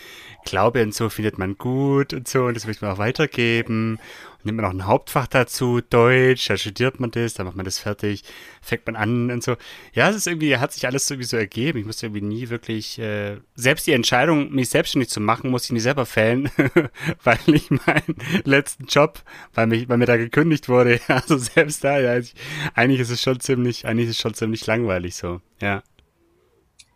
Glaube 0.44 0.82
und 0.82 0.94
so 0.94 1.08
findet 1.08 1.38
man 1.38 1.56
gut 1.56 2.12
und 2.12 2.28
so 2.28 2.44
und 2.44 2.54
das 2.54 2.66
möchte 2.66 2.84
man 2.84 2.94
auch 2.94 2.98
weitergeben 2.98 3.98
nimmt 4.44 4.56
man 4.56 4.64
noch 4.64 4.74
ein 4.74 4.86
Hauptfach 4.86 5.26
dazu, 5.26 5.80
Deutsch, 5.80 6.48
da 6.48 6.56
studiert 6.56 7.00
man 7.00 7.10
das, 7.10 7.34
dann 7.34 7.46
macht 7.46 7.56
man 7.56 7.64
das 7.64 7.78
fertig, 7.78 8.22
fängt 8.60 8.86
man 8.86 8.96
an 8.96 9.30
und 9.30 9.42
so. 9.42 9.56
Ja, 9.92 10.10
es 10.10 10.16
ist 10.16 10.26
irgendwie, 10.26 10.56
hat 10.56 10.72
sich 10.72 10.86
alles 10.86 11.10
irgendwie 11.10 11.26
so 11.26 11.36
ergeben. 11.36 11.78
Ich 11.78 11.86
musste 11.86 12.06
irgendwie 12.06 12.22
nie 12.22 12.48
wirklich, 12.48 12.98
äh, 12.98 13.38
selbst 13.54 13.86
die 13.86 13.92
Entscheidung, 13.92 14.50
mich 14.50 14.70
selbstständig 14.70 15.08
zu 15.10 15.20
machen, 15.20 15.50
musste 15.50 15.66
ich 15.66 15.72
nie 15.72 15.80
selber 15.80 16.06
fällen, 16.06 16.50
weil 17.22 17.38
ich 17.46 17.70
meinen 17.70 18.16
letzten 18.44 18.86
Job, 18.86 19.22
weil, 19.54 19.66
mich, 19.66 19.88
weil 19.88 19.98
mir 19.98 20.06
da 20.06 20.16
gekündigt 20.16 20.68
wurde, 20.68 21.00
also 21.08 21.38
selbst 21.38 21.84
da, 21.84 21.98
ja, 21.98 22.18
ich, 22.18 22.34
eigentlich 22.74 23.00
ist 23.00 23.10
es 23.10 23.22
schon 23.22 23.40
ziemlich, 23.40 23.86
eigentlich 23.86 24.08
ist 24.08 24.16
es 24.16 24.22
schon 24.22 24.34
ziemlich 24.34 24.66
langweilig 24.66 25.14
so, 25.16 25.40
ja. 25.60 25.82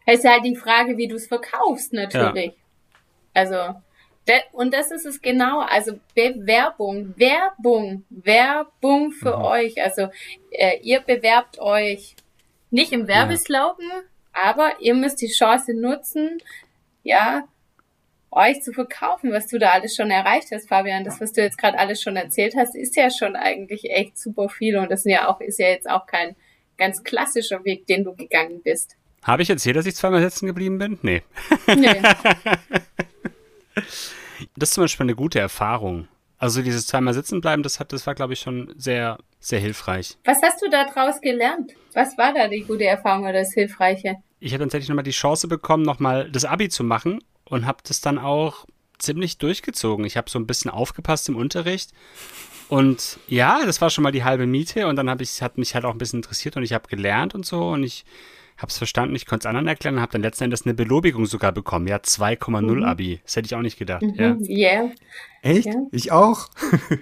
Es 0.09 0.20
ist 0.20 0.30
halt 0.30 0.44
die 0.44 0.54
Frage, 0.54 0.96
wie 0.96 1.09
du 1.09 1.16
es 1.16 1.26
verkaufst, 1.26 1.92
natürlich. 1.92 2.46
Ja. 2.46 2.52
Also, 3.35 3.82
und 4.53 4.75
das 4.75 4.91
ist 4.91 5.07
es 5.07 5.23
genau, 5.23 5.61
also 5.61 5.99
Bewerbung, 6.15 7.15
Werbung, 7.17 8.05
Werbung 8.11 9.12
für 9.12 9.37
mhm. 9.37 9.45
euch. 9.45 9.83
Also 9.83 10.09
äh, 10.51 10.79
ihr 10.83 11.01
bewerbt 11.01 11.59
euch 11.59 12.17
nicht 12.71 12.93
im 12.93 13.07
Werbeslogan, 13.07 13.87
ja. 13.89 14.03
aber 14.33 14.73
ihr 14.81 14.95
müsst 14.95 15.21
die 15.21 15.29
Chance 15.29 15.75
nutzen, 15.75 16.39
ja, 17.05 17.47
euch 18.33 18.61
zu 18.62 18.73
verkaufen, 18.73 19.33
was 19.33 19.47
du 19.47 19.59
da 19.59 19.71
alles 19.71 19.95
schon 19.95 20.11
erreicht 20.11 20.49
hast, 20.53 20.69
Fabian. 20.69 21.05
Das, 21.05 21.21
was 21.21 21.33
du 21.33 21.41
jetzt 21.41 21.57
gerade 21.57 21.79
alles 21.79 22.03
schon 22.03 22.17
erzählt 22.17 22.55
hast, 22.57 22.75
ist 22.75 22.97
ja 22.97 23.11
schon 23.11 23.37
eigentlich 23.37 23.91
echt 23.91 24.19
super 24.19 24.49
viel 24.49 24.77
und 24.77 24.91
das 24.91 25.07
ist 25.07 25.12
ja 25.12 25.29
auch, 25.29 25.41
ist 25.41 25.59
ja 25.59 25.69
jetzt 25.69 25.89
auch 25.89 26.07
kein 26.07 26.37
ganz 26.77 27.03
klassischer 27.03 27.65
Weg, 27.65 27.87
den 27.87 28.05
du 28.05 28.15
gegangen 28.15 28.61
bist. 28.62 28.97
Habe 29.23 29.43
ich 29.43 29.51
erzählt, 29.51 29.77
dass 29.77 29.87
ich 29.87 29.97
zweimal 29.97 30.21
sitzen 30.21 30.47
geblieben 30.47 30.79
bin? 30.79 30.99
Nee. 31.03 31.23
Nee. 31.75 32.03
Das 34.57 34.71
ist 34.71 34.75
zum 34.75 34.85
Beispiel 34.85 35.05
eine 35.05 35.15
gute 35.15 35.39
Erfahrung. 35.39 36.09
Also 36.39 36.61
dieses 36.61 36.87
zweimal 36.87 37.15
sitzen 37.15 37.41
bleiben, 37.41 37.62
das 37.62 37.81
hat, 37.81 37.93
das 37.93 38.07
war, 38.07 38.15
glaube 38.15 38.35
ich, 38.35 38.41
schon 38.41 38.75
sehr, 38.77 39.19
sehr 39.41 39.59
hilfreich. 39.59 40.19
Was 40.25 40.43
hast 40.43 40.61
du 40.61 40.69
da 40.69 40.85
draus 40.85 41.21
gelernt? 41.21 41.73
Was 41.95 42.19
war 42.19 42.35
da 42.35 42.49
die 42.49 42.61
gute 42.61 42.85
Erfahrung 42.85 43.25
oder 43.25 43.33
das 43.33 43.55
Hilfreiche? 43.55 44.17
Ich 44.39 44.53
habe 44.53 44.65
tatsächlich 44.65 44.91
nochmal 44.91 45.05
die 45.05 45.12
Chance 45.12 45.49
bekommen, 45.49 45.83
nochmal 45.83 46.31
das 46.31 46.45
Abi 46.45 46.69
zu 46.69 46.85
machen 46.85 47.21
und 47.45 47.67
habe 47.67 47.79
das 47.85 48.03
dann 48.03 48.19
auch 48.19 48.67
ziemlich 48.99 49.39
durchgezogen. 49.39 50.05
Ich 50.05 50.17
habe 50.17 50.29
so 50.29 50.39
ein 50.39 50.47
bisschen 50.47 50.71
aufgepasst 50.71 51.29
im 51.29 51.37
Unterricht 51.37 51.93
und 52.69 53.19
ja, 53.29 53.65
das 53.65 53.81
war 53.81 53.91
schon 53.91 54.03
mal 54.03 54.12
die 54.12 54.25
halbe 54.25 54.47
Miete 54.47 54.89
und 54.89 54.97
dann 54.97 55.09
habe 55.09 55.23
ich, 55.23 55.41
hat 55.41 55.57
mich 55.57 55.75
halt 55.75 55.85
auch 55.85 55.93
ein 55.93 55.99
bisschen 55.99 56.19
interessiert 56.19 56.57
und 56.57 56.65
ich 56.65 56.73
habe 56.73 56.89
gelernt 56.89 57.35
und 57.35 57.47
so 57.47 57.69
und 57.69 57.85
ich 57.85 58.05
habe 58.59 58.71
es 58.71 58.79
verstanden, 58.79 59.14
ich 59.14 59.27
konnte 59.27 59.42
es 59.42 59.47
anderen 59.47 59.69
erklären 59.69 59.97
und 59.97 60.01
habe 60.01 60.12
dann 60.12 60.23
letzten 60.23 60.45
Endes 60.45 60.64
eine 60.64 60.75
Belobigung 60.75 61.27
sogar 61.27 61.53
bekommen. 61.53 61.87
Ja, 61.87 61.97
2,0 61.97 62.61
mhm. 62.62 62.83
Abi. 62.85 63.21
Das 63.25 63.37
hätte 63.37 63.47
ich 63.47 63.55
auch 63.55 63.61
nicht 63.61 63.79
gedacht. 63.79 64.03
Mhm. 64.03 64.14
Ja. 64.14 64.37
Yeah. 64.49 64.90
Echt? 65.42 65.66
Ja. 65.66 65.75
Ich 65.92 66.11
auch. 66.11 66.49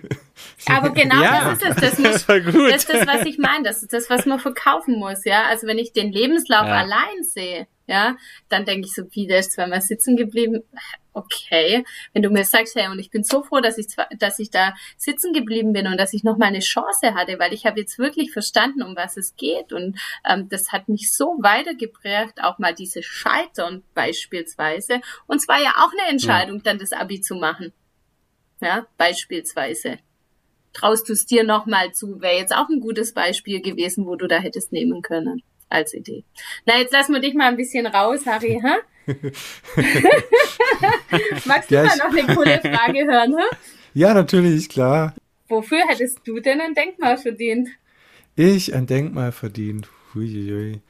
Aber 0.67 0.91
genau 0.91 1.23
ja. 1.23 1.55
das 1.55 1.63
ist 1.63 1.83
es. 1.83 1.97
Das, 1.97 1.99
muss, 1.99 2.27
das, 2.27 2.27
das 2.27 2.77
ist 2.77 2.89
das, 2.89 3.07
was 3.07 3.27
ich 3.27 3.39
meine. 3.39 3.65
Das 3.65 3.83
ist 3.83 3.93
das, 3.93 4.11
was 4.11 4.27
man 4.27 4.41
verkaufen 4.41 4.99
muss. 4.99 5.25
Ja, 5.25 5.45
also 5.45 5.67
wenn 5.67 5.79
ich 5.79 5.93
den 5.93 6.13
Lebenslauf 6.13 6.67
ja. 6.67 6.79
allein 6.79 7.23
sehe, 7.23 7.67
ja, 7.87 8.17
dann 8.49 8.65
denke 8.65 8.87
ich 8.87 8.95
so, 8.95 9.03
wie 9.13 9.27
der 9.27 9.39
ist 9.39 9.53
zweimal 9.53 9.81
sitzen 9.81 10.17
geblieben. 10.17 10.63
Okay, 11.15 11.85
wenn 12.13 12.23
du 12.23 12.31
mir 12.31 12.45
sagst, 12.45 12.75
hey, 12.75 12.89
und 12.89 12.99
ich 12.99 13.11
bin 13.11 13.25
so 13.25 13.43
froh, 13.43 13.61
dass 13.61 13.79
ich, 13.79 13.89
zwar, 13.89 14.09
dass 14.19 14.39
ich 14.39 14.51
da 14.51 14.75
sitzen 14.97 15.33
geblieben 15.33 15.73
bin 15.73 15.87
und 15.87 15.97
dass 15.97 16.13
ich 16.13 16.25
noch 16.25 16.37
mal 16.37 16.47
eine 16.47 16.61
Chance 16.61 17.15
hatte, 17.15 17.39
weil 17.39 17.55
ich 17.55 17.65
habe 17.65 17.81
jetzt 17.81 17.99
wirklich 17.99 18.33
verstanden, 18.33 18.83
um 18.83 18.97
was 18.97 19.17
es 19.17 19.37
geht 19.37 19.73
und 19.73 19.99
ähm, 20.29 20.49
das 20.49 20.73
hat 20.73 20.89
mich 20.89 21.13
so 21.13 21.39
weitergeprägt, 21.41 22.43
auch 22.43 22.59
mal 22.59 22.75
diese 22.75 23.03
Scheitern 23.03 23.83
beispielsweise. 23.95 25.01
Und 25.27 25.41
zwar 25.41 25.61
ja 25.63 25.75
auch 25.79 25.93
eine 25.93 26.11
Entscheidung, 26.11 26.57
ja. 26.57 26.63
dann 26.65 26.79
das 26.79 26.93
Abi 26.93 27.21
zu 27.21 27.37
machen. 27.37 27.73
Ja, 28.61 28.87
beispielsweise. 28.99 29.99
Traust 30.73 31.09
du 31.09 31.13
es 31.13 31.27
dir 31.27 31.45
noch 31.45 31.67
mal 31.67 31.93
zu, 31.93 32.21
wäre 32.21 32.37
jetzt 32.37 32.55
auch 32.55 32.69
ein 32.69 32.81
gutes 32.81 33.15
Beispiel 33.15 33.63
gewesen, 33.63 34.07
wo 34.07 34.17
du 34.17 34.27
da 34.27 34.39
hättest 34.39 34.73
nehmen 34.73 35.03
können 35.03 35.43
als 35.75 35.95
Idee. 35.95 36.25
Na, 36.67 36.79
jetzt 36.79 36.93
lassen 36.93 37.13
wir 37.13 37.21
dich 37.21 37.35
mal 37.35 37.49
ein 37.49 37.57
bisschen 37.57 37.87
raus, 37.87 38.25
Harry, 38.27 38.61
hä? 38.63 38.75
Magst 41.45 41.71
du 41.71 41.75
ja, 41.75 41.85
mal 41.85 41.97
noch 41.99 42.17
eine 42.17 42.35
coole 42.35 42.59
Frage 42.61 43.05
hören? 43.05 43.37
Hä? 43.37 43.57
Ja, 43.93 44.15
natürlich, 44.15 44.69
klar. 44.69 45.15
Wofür 45.49 45.87
hättest 45.87 46.21
du 46.25 46.41
denn 46.41 46.61
ein 46.61 46.75
Denkmal 46.75 47.19
verdient? 47.19 47.69
Ich 48.37 48.75
ein 48.75 48.87
Denkmal 48.87 49.33
verdient. 49.33 49.89
Huiuiui. 50.15 50.81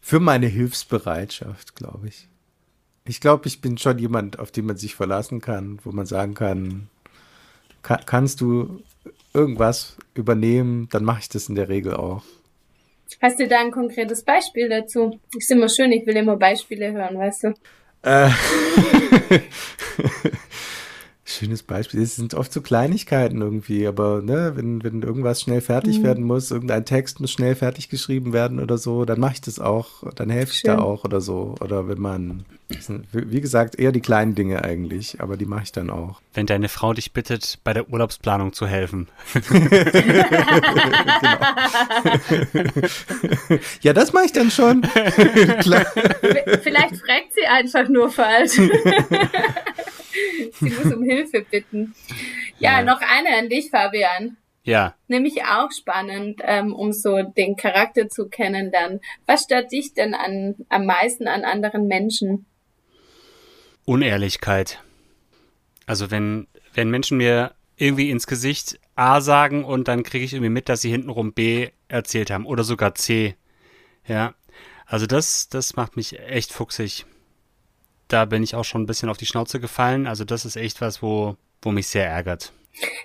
Für 0.00 0.20
meine 0.20 0.46
Hilfsbereitschaft, 0.46 1.74
glaube 1.74 2.08
ich. 2.08 2.28
Ich 3.04 3.20
glaube, 3.20 3.48
ich 3.48 3.60
bin 3.60 3.78
schon 3.78 3.98
jemand, 3.98 4.38
auf 4.38 4.52
den 4.52 4.66
man 4.66 4.76
sich 4.76 4.94
verlassen 4.94 5.40
kann, 5.40 5.80
wo 5.82 5.92
man 5.92 6.06
sagen 6.06 6.34
kann, 6.34 6.88
kann 7.82 8.00
kannst 8.06 8.40
du 8.40 8.82
irgendwas 9.34 9.96
übernehmen, 10.14 10.88
dann 10.90 11.04
mache 11.04 11.20
ich 11.20 11.28
das 11.28 11.48
in 11.48 11.54
der 11.54 11.68
Regel 11.68 11.94
auch. 11.94 12.22
Hast 13.20 13.38
du 13.38 13.48
da 13.48 13.60
ein 13.60 13.70
konkretes 13.70 14.24
Beispiel 14.24 14.68
dazu? 14.68 15.20
Ist 15.36 15.50
immer 15.50 15.68
schön, 15.68 15.92
ich 15.92 16.06
will 16.06 16.16
immer 16.16 16.36
Beispiele 16.36 16.92
hören, 16.92 17.18
weißt 17.18 17.44
du. 17.44 17.54
Äh, 18.02 18.28
Schönes 21.24 21.62
Beispiel. 21.62 22.02
Es 22.02 22.16
sind 22.16 22.34
oft 22.34 22.52
so 22.52 22.60
Kleinigkeiten 22.60 23.42
irgendwie, 23.42 23.86
aber 23.86 24.22
ne, 24.22 24.54
wenn, 24.56 24.82
wenn 24.82 25.02
irgendwas 25.02 25.40
schnell 25.40 25.60
fertig 25.60 26.00
mhm. 26.00 26.02
werden 26.02 26.24
muss, 26.24 26.50
irgendein 26.50 26.84
Text 26.84 27.20
muss 27.20 27.30
schnell 27.30 27.54
fertig 27.54 27.88
geschrieben 27.88 28.32
werden 28.32 28.58
oder 28.58 28.76
so, 28.76 29.04
dann 29.04 29.20
mache 29.20 29.34
ich 29.34 29.40
das 29.40 29.60
auch, 29.60 30.02
dann 30.16 30.30
helfe 30.30 30.52
ich 30.52 30.62
da 30.62 30.80
auch 30.80 31.04
oder 31.04 31.20
so. 31.20 31.54
Oder 31.60 31.86
wenn 31.86 32.00
man, 32.00 32.44
wie 33.12 33.40
gesagt, 33.40 33.78
eher 33.78 33.92
die 33.92 34.00
kleinen 34.00 34.34
Dinge 34.34 34.64
eigentlich, 34.64 35.20
aber 35.20 35.36
die 35.36 35.46
mache 35.46 35.62
ich 35.62 35.70
dann 35.70 35.90
auch. 35.90 36.20
Wenn 36.34 36.46
deine 36.46 36.68
Frau 36.68 36.92
dich 36.92 37.12
bittet, 37.12 37.60
bei 37.62 37.72
der 37.72 37.88
Urlaubsplanung 37.88 38.52
zu 38.52 38.66
helfen. 38.66 39.06
ja, 43.82 43.92
das 43.92 44.12
mache 44.12 44.24
ich 44.24 44.32
dann 44.32 44.50
schon. 44.50 44.82
Vielleicht 45.62 46.96
fragt 46.96 47.32
sie 47.32 47.46
einfach 47.46 47.88
nur 47.88 48.10
falsch. 48.10 48.58
Sie 50.52 50.70
muss 50.70 50.92
um 50.92 51.02
Hilfe 51.02 51.44
bitten. 51.50 51.94
Ja, 52.58 52.78
ja, 52.78 52.82
noch 52.82 53.00
eine 53.00 53.36
an 53.38 53.48
dich, 53.48 53.70
Fabian. 53.70 54.36
Ja. 54.64 54.94
Nämlich 55.08 55.42
auch 55.44 55.72
spannend, 55.72 56.40
ähm, 56.44 56.72
um 56.72 56.92
so 56.92 57.22
den 57.22 57.56
Charakter 57.56 58.08
zu 58.08 58.28
kennenlernen. 58.28 59.00
Was 59.26 59.44
stört 59.44 59.72
dich 59.72 59.94
denn 59.94 60.14
an, 60.14 60.54
am 60.68 60.86
meisten 60.86 61.26
an 61.26 61.44
anderen 61.44 61.88
Menschen? 61.88 62.46
Unehrlichkeit. 63.84 64.80
Also 65.86 66.10
wenn, 66.10 66.46
wenn 66.74 66.90
Menschen 66.90 67.18
mir 67.18 67.54
irgendwie 67.76 68.10
ins 68.10 68.28
Gesicht 68.28 68.78
A 68.94 69.20
sagen 69.20 69.64
und 69.64 69.88
dann 69.88 70.04
kriege 70.04 70.24
ich 70.24 70.32
irgendwie 70.32 70.50
mit, 70.50 70.68
dass 70.68 70.82
sie 70.82 70.90
hintenrum 70.90 71.32
B 71.32 71.70
erzählt 71.88 72.30
haben 72.30 72.46
oder 72.46 72.62
sogar 72.62 72.94
C. 72.94 73.34
Ja. 74.06 74.34
Also 74.86 75.06
das, 75.06 75.48
das 75.48 75.74
macht 75.74 75.96
mich 75.96 76.20
echt 76.20 76.52
fuchsig 76.52 77.06
da 78.12 78.24
bin 78.24 78.42
ich 78.42 78.54
auch 78.54 78.64
schon 78.64 78.82
ein 78.82 78.86
bisschen 78.86 79.08
auf 79.08 79.16
die 79.16 79.26
Schnauze 79.26 79.60
gefallen. 79.60 80.06
Also 80.06 80.24
das 80.24 80.44
ist 80.44 80.56
echt 80.56 80.80
was, 80.80 81.02
wo, 81.02 81.36
wo 81.62 81.70
mich 81.70 81.88
sehr 81.88 82.06
ärgert. 82.06 82.52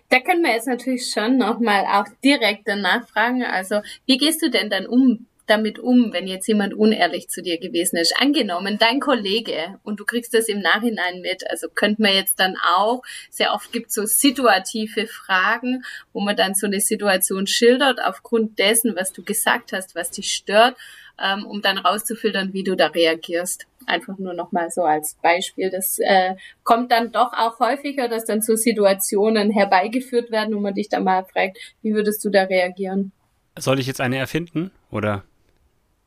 Da 0.10 0.20
können 0.20 0.44
wir 0.44 0.54
jetzt 0.54 0.68
natürlich 0.68 1.12
schon 1.12 1.38
nochmal 1.38 1.86
auch 1.86 2.08
direkt 2.24 2.68
danach 2.68 3.08
fragen. 3.08 3.44
Also 3.44 3.82
wie 4.06 4.18
gehst 4.18 4.42
du 4.42 4.50
denn 4.50 4.70
dann 4.70 4.86
um 4.86 5.28
damit 5.48 5.80
um, 5.80 6.12
wenn 6.12 6.28
jetzt 6.28 6.48
jemand 6.48 6.74
unehrlich 6.74 7.30
zu 7.30 7.42
dir 7.42 7.58
gewesen 7.58 7.98
ist? 7.98 8.14
Angenommen, 8.20 8.78
dein 8.78 9.00
Kollege 9.00 9.80
und 9.84 10.00
du 10.00 10.06
kriegst 10.06 10.34
das 10.34 10.50
im 10.50 10.60
Nachhinein 10.60 11.22
mit. 11.22 11.50
Also 11.50 11.70
könnte 11.70 12.02
man 12.02 12.14
jetzt 12.14 12.40
dann 12.40 12.56
auch, 12.58 13.02
sehr 13.30 13.54
oft 13.54 13.72
gibt 13.72 13.92
so 13.92 14.06
situative 14.06 15.08
Fragen, 15.08 15.84
wo 16.14 16.20
man 16.20 16.36
dann 16.36 16.54
so 16.54 16.68
eine 16.68 16.82
Situation 16.82 17.48
schildert 17.48 18.00
aufgrund 18.04 18.60
dessen, 18.60 18.96
was 18.96 19.14
du 19.14 19.24
gesagt 19.24 19.72
hast, 19.72 19.96
was 19.96 20.12
dich 20.12 20.34
stört, 20.34 20.76
ähm, 21.22 21.46
um 21.46 21.62
dann 21.62 21.78
rauszufiltern, 21.78 22.54
wie 22.54 22.64
du 22.64 22.76
da 22.76 22.88
reagierst. 22.88 23.66
Einfach 23.88 24.18
nur 24.18 24.34
nochmal 24.34 24.70
so 24.70 24.84
als 24.84 25.16
Beispiel. 25.22 25.72
Das 25.72 25.98
äh, 26.00 26.36
kommt 26.64 26.92
dann 26.92 27.12
doch 27.12 27.34
auch 27.34 27.60
häufiger, 27.60 28.08
dass 28.08 28.26
dann 28.26 28.42
so 28.42 28.56
Situationen 28.56 29.50
herbeigeführt 29.50 30.30
werden, 30.30 30.54
wo 30.54 30.60
man 30.60 30.76
dich 30.76 30.90
dann 30.90 31.04
mal 31.04 31.26
fragt, 31.26 31.58
wie 31.82 31.94
würdest 31.94 32.24
du 32.24 32.30
da 32.30 32.44
reagieren? 32.44 33.12
Soll 33.58 33.80
ich 33.80 33.88
jetzt 33.88 34.02
eine 34.02 34.18
erfinden 34.18 34.72
oder? 34.92 35.24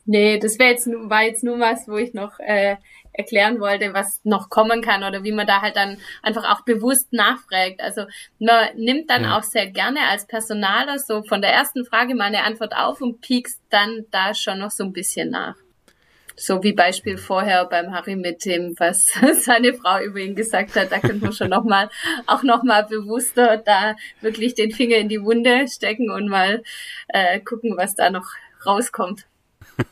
Nee, 0.07 0.39
das 0.39 0.59
wäre 0.59 0.71
jetzt 0.71 0.87
war 0.87 1.23
jetzt 1.23 1.43
nur 1.43 1.59
was, 1.59 1.89
wo 1.89 1.97
ich 1.97 2.15
noch 2.15 2.39
äh, 2.39 2.77
erklären 3.13 3.61
wollte, 3.61 3.93
was 3.93 4.21
noch 4.25 4.51
kommen 4.51 4.83
kann 4.83 5.05
oder 5.05 5.25
wie 5.25 5.33
man 5.33 5.47
da 5.47 5.63
halt 5.63 5.77
dann 5.77 5.99
einfach 6.23 6.45
auch 6.51 6.63
bewusst 6.65 7.13
nachfragt. 7.13 7.81
Also 7.81 8.05
man 8.39 8.69
nimmt 8.77 9.11
dann 9.11 9.25
ja. 9.25 9.39
auch 9.39 9.43
sehr 9.43 9.67
gerne 9.67 10.01
als 10.09 10.27
Personaler 10.27 10.99
so 10.99 11.23
von 11.23 11.43
der 11.43 11.53
ersten 11.53 11.85
Frage 11.85 12.15
mal 12.15 12.25
eine 12.25 12.45
Antwort 12.45 12.75
auf 12.75 13.01
und 13.01 13.21
piekst 13.21 13.61
dann 13.71 14.07
da 14.11 14.35
schon 14.35 14.59
noch 14.59 14.71
so 14.71 14.85
ein 14.85 14.93
bisschen 14.93 15.31
nach. 15.31 15.57
So 16.41 16.63
wie 16.63 16.73
Beispiel 16.73 17.19
vorher 17.19 17.67
beim 17.67 17.93
Harry 17.93 18.17
mit 18.17 18.47
dem, 18.47 18.75
was 18.79 19.09
seine 19.45 19.75
Frau 19.75 20.01
über 20.01 20.21
ihn 20.21 20.35
gesagt 20.35 20.75
hat, 20.75 20.91
da 20.91 20.99
können 20.99 21.21
wir 21.21 21.33
schon 21.33 21.51
nochmal, 21.51 21.91
auch 22.27 22.43
nochmal 22.43 22.87
bewusster 22.87 23.59
da 23.59 23.95
wirklich 24.23 24.55
den 24.55 24.71
Finger 24.71 24.97
in 24.97 25.11
die 25.11 25.23
Wunde 25.23 25.69
stecken 25.69 26.11
und 26.11 26.29
mal 26.29 26.63
äh, 27.09 27.41
gucken, 27.41 27.77
was 27.77 27.95
da 27.95 28.11
noch 28.11 28.27
rauskommt. 28.65 29.27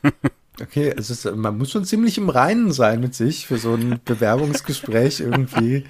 Okay, 0.60 0.92
es 0.98 1.08
ist, 1.08 1.24
man 1.24 1.56
muss 1.56 1.70
schon 1.70 1.84
ziemlich 1.84 2.18
im 2.18 2.30
Reinen 2.30 2.72
sein 2.72 2.98
mit 2.98 3.14
sich 3.14 3.46
für 3.46 3.58
so 3.58 3.74
ein 3.74 4.00
Bewerbungsgespräch 4.04 5.20
irgendwie. 5.20 5.84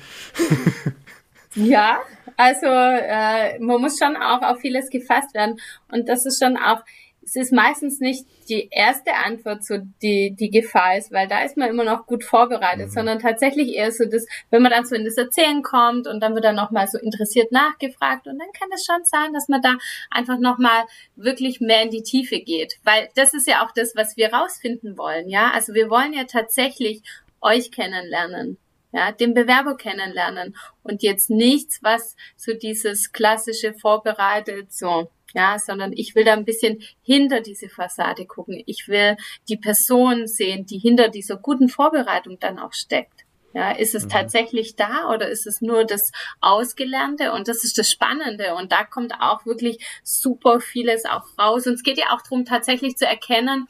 Ja, 1.55 2.01
also 2.37 2.67
äh, 2.67 3.59
man 3.61 3.81
muss 3.81 3.99
schon 3.99 4.15
auch 4.15 4.43
auf 4.43 4.61
vieles 4.61 4.91
gefasst 4.91 5.35
werden. 5.35 5.59
Und 5.91 6.11
das 6.11 6.27
ist 6.27 6.43
schon 6.43 6.59
auch, 6.59 6.83
es 7.29 7.37
ist 7.37 7.53
meistens 7.53 8.01
nicht 8.01 8.25
die 8.49 8.69
erste 8.71 9.13
Antwort, 9.15 9.63
so 9.63 9.77
die, 10.01 10.35
die 10.35 10.51
Gefahr 10.51 10.97
ist, 10.97 11.13
weil 11.13 11.29
da 11.29 11.45
ist 11.45 11.59
man 11.59 11.69
immer 11.69 11.85
noch 11.85 12.07
gut 12.07 12.25
vorbereitet, 12.25 12.87
mhm. 12.87 12.91
sondern 12.91 13.19
tatsächlich 13.19 13.75
eher 13.75 13.93
so 13.93 14.07
das, 14.07 14.27
wenn 14.51 14.63
man 14.63 14.73
dann 14.73 14.87
so 14.87 14.95
in 14.95 15.05
das 15.05 15.19
Erzählen 15.19 15.63
kommt 15.63 16.07
und 16.07 16.21
dann 16.21 16.35
wird 16.35 16.45
dann 16.45 16.57
nochmal 16.57 16.89
so 16.89 16.99
interessiert 16.99 17.53
nachgefragt 17.53 18.27
und 18.27 18.39
dann 18.39 18.49
kann 18.59 18.71
es 18.75 18.87
schon 18.87 19.05
sein, 19.05 19.35
dass 19.35 19.49
man 19.49 19.61
da 19.61 19.77
einfach 20.11 20.39
nochmal 20.39 20.85
wirklich 21.17 21.61
mehr 21.61 21.83
in 21.83 21.91
die 21.91 22.03
Tiefe 22.03 22.41
geht, 22.41 22.79
weil 22.83 23.09
das 23.15 23.35
ist 23.35 23.47
ja 23.47 23.63
auch 23.65 23.73
das, 23.73 23.95
was 23.95 24.17
wir 24.17 24.33
rausfinden 24.33 24.97
wollen, 24.97 25.29
ja, 25.29 25.51
also 25.53 25.75
wir 25.75 25.91
wollen 25.91 26.15
ja 26.15 26.25
tatsächlich 26.25 27.03
euch 27.43 27.71
kennenlernen 27.71 28.57
ja, 28.91 29.13
den 29.13 29.35
Bewerber 29.35 29.77
kennenlernen 29.77 30.57
und 30.83 31.03
jetzt 31.03 31.29
nichts, 31.29 31.83
was 31.83 32.17
so 32.37 32.55
dieses 32.55 33.13
klassische 33.13 33.75
vorbereitet, 33.75 34.73
so, 34.73 35.11
ja, 35.35 35.59
sondern 35.59 35.93
ich 35.93 36.15
will 36.15 36.25
da 36.25 36.33
ein 36.33 36.45
bisschen 36.45 36.83
hinter 37.03 37.41
diese 37.41 37.69
Fassade 37.69 38.27
gucken. 38.27 38.63
Ich 38.67 38.89
will 38.89 39.17
die 39.49 39.57
Person 39.57 40.27
sehen, 40.27 40.67
die 40.67 40.79
hinter 40.79 41.09
dieser 41.09 41.37
guten 41.37 41.69
Vorbereitung 41.69 42.39
dann 42.41 42.59
auch 42.59 42.73
steckt. 42.73 43.25
Ja, 43.55 43.73
ist 43.73 43.95
es 43.95 44.05
mhm. 44.05 44.11
tatsächlich 44.11 44.77
da 44.77 45.11
oder 45.13 45.29
ist 45.29 45.47
es 45.47 45.61
nur 45.61 45.85
das 45.85 46.13
Ausgelernte? 46.41 47.33
Und 47.33 47.49
das 47.49 47.65
ist 47.65 47.79
das 47.79 47.91
Spannende. 47.91 48.55
Und 48.55 48.73
da 48.73 48.85
kommt 48.85 49.15
auch 49.21 49.47
wirklich 49.47 49.85
super 50.03 50.61
vieles 50.61 51.05
auch 51.07 51.25
raus. 51.39 51.67
Und 51.67 51.75
es 51.75 51.83
geht 51.83 51.99
ja 51.99 52.11
auch 52.11 52.23
darum, 52.23 52.45
tatsächlich 52.45 52.97
zu 52.97 53.07
erkennen, 53.07 53.67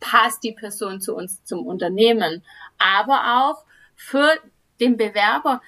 passt 0.00 0.42
die 0.44 0.52
Person 0.52 1.00
zu 1.00 1.14
uns 1.14 1.44
zum 1.44 1.66
Unternehmen, 1.66 2.44
aber 2.78 3.42
auch 3.42 3.64
für 3.96 4.30
den 4.80 4.96
Bewerber, 4.96 5.60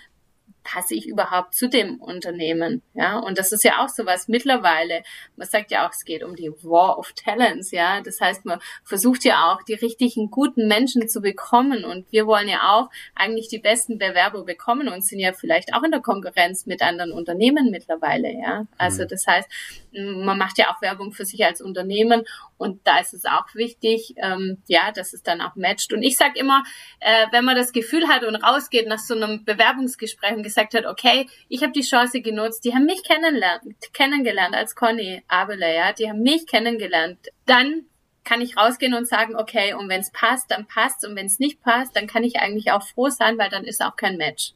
passe 0.62 0.94
ich 0.94 1.06
überhaupt 1.06 1.54
zu 1.54 1.68
dem 1.68 2.00
Unternehmen? 2.00 2.82
Ja, 2.94 3.18
und 3.18 3.38
das 3.38 3.52
ist 3.52 3.64
ja 3.64 3.82
auch 3.82 3.88
so 3.88 4.06
was 4.06 4.28
mittlerweile. 4.28 5.02
Man 5.36 5.48
sagt 5.48 5.70
ja 5.70 5.86
auch, 5.86 5.92
es 5.92 6.04
geht 6.04 6.22
um 6.22 6.36
die 6.36 6.50
War 6.62 6.98
of 6.98 7.12
Talents. 7.12 7.70
Ja, 7.70 8.00
das 8.00 8.20
heißt, 8.20 8.44
man 8.44 8.60
versucht 8.84 9.24
ja 9.24 9.52
auch, 9.52 9.62
die 9.62 9.74
richtigen, 9.74 10.30
guten 10.30 10.68
Menschen 10.68 11.08
zu 11.08 11.20
bekommen. 11.20 11.84
Und 11.84 12.10
wir 12.12 12.26
wollen 12.26 12.48
ja 12.48 12.70
auch 12.70 12.90
eigentlich 13.14 13.48
die 13.48 13.58
besten 13.58 13.98
Bewerber 13.98 14.44
bekommen 14.44 14.88
und 14.88 15.04
sind 15.04 15.20
ja 15.20 15.32
vielleicht 15.32 15.74
auch 15.74 15.82
in 15.82 15.90
der 15.90 16.00
Konkurrenz 16.00 16.66
mit 16.66 16.82
anderen 16.82 17.12
Unternehmen 17.12 17.70
mittlerweile. 17.70 18.32
Ja, 18.32 18.66
also 18.78 19.04
mhm. 19.04 19.08
das 19.08 19.26
heißt, 19.26 19.48
man 19.92 20.38
macht 20.38 20.58
ja 20.58 20.70
auch 20.70 20.82
Werbung 20.82 21.12
für 21.12 21.24
sich 21.24 21.44
als 21.44 21.60
Unternehmen 21.60 22.24
und 22.60 22.86
da 22.86 22.98
ist 22.98 23.14
es 23.14 23.24
auch 23.24 23.46
wichtig, 23.54 24.12
ähm, 24.18 24.62
ja, 24.68 24.92
dass 24.92 25.14
es 25.14 25.22
dann 25.22 25.40
auch 25.40 25.56
matcht. 25.56 25.94
Und 25.94 26.02
ich 26.02 26.16
sage 26.16 26.38
immer, 26.38 26.62
äh, 27.00 27.26
wenn 27.32 27.46
man 27.46 27.56
das 27.56 27.72
Gefühl 27.72 28.06
hat 28.06 28.22
und 28.22 28.36
rausgeht 28.36 28.86
nach 28.86 28.98
so 28.98 29.14
einem 29.14 29.46
Bewerbungsgespräch 29.46 30.32
und 30.32 30.42
gesagt 30.42 30.74
hat, 30.74 30.84
okay, 30.84 31.26
ich 31.48 31.62
habe 31.62 31.72
die 31.72 31.80
Chance 31.80 32.20
genutzt, 32.20 32.66
die 32.66 32.74
haben 32.74 32.84
mich 32.84 33.02
kennengelernt 33.02 34.54
als 34.54 34.74
Conny 34.74 35.22
Abele, 35.26 35.74
ja, 35.74 35.94
die 35.94 36.10
haben 36.10 36.20
mich 36.20 36.46
kennengelernt, 36.46 37.28
dann 37.46 37.86
kann 38.24 38.42
ich 38.42 38.58
rausgehen 38.58 38.92
und 38.92 39.08
sagen, 39.08 39.36
okay, 39.36 39.72
und 39.72 39.88
wenn 39.88 40.02
es 40.02 40.12
passt, 40.12 40.50
dann 40.50 40.66
passt 40.66 41.06
und 41.06 41.16
wenn 41.16 41.26
es 41.26 41.38
nicht 41.38 41.62
passt, 41.62 41.96
dann 41.96 42.06
kann 42.06 42.24
ich 42.24 42.40
eigentlich 42.40 42.72
auch 42.72 42.86
froh 42.86 43.08
sein, 43.08 43.38
weil 43.38 43.48
dann 43.48 43.64
ist 43.64 43.82
auch 43.82 43.96
kein 43.96 44.18
Match. 44.18 44.52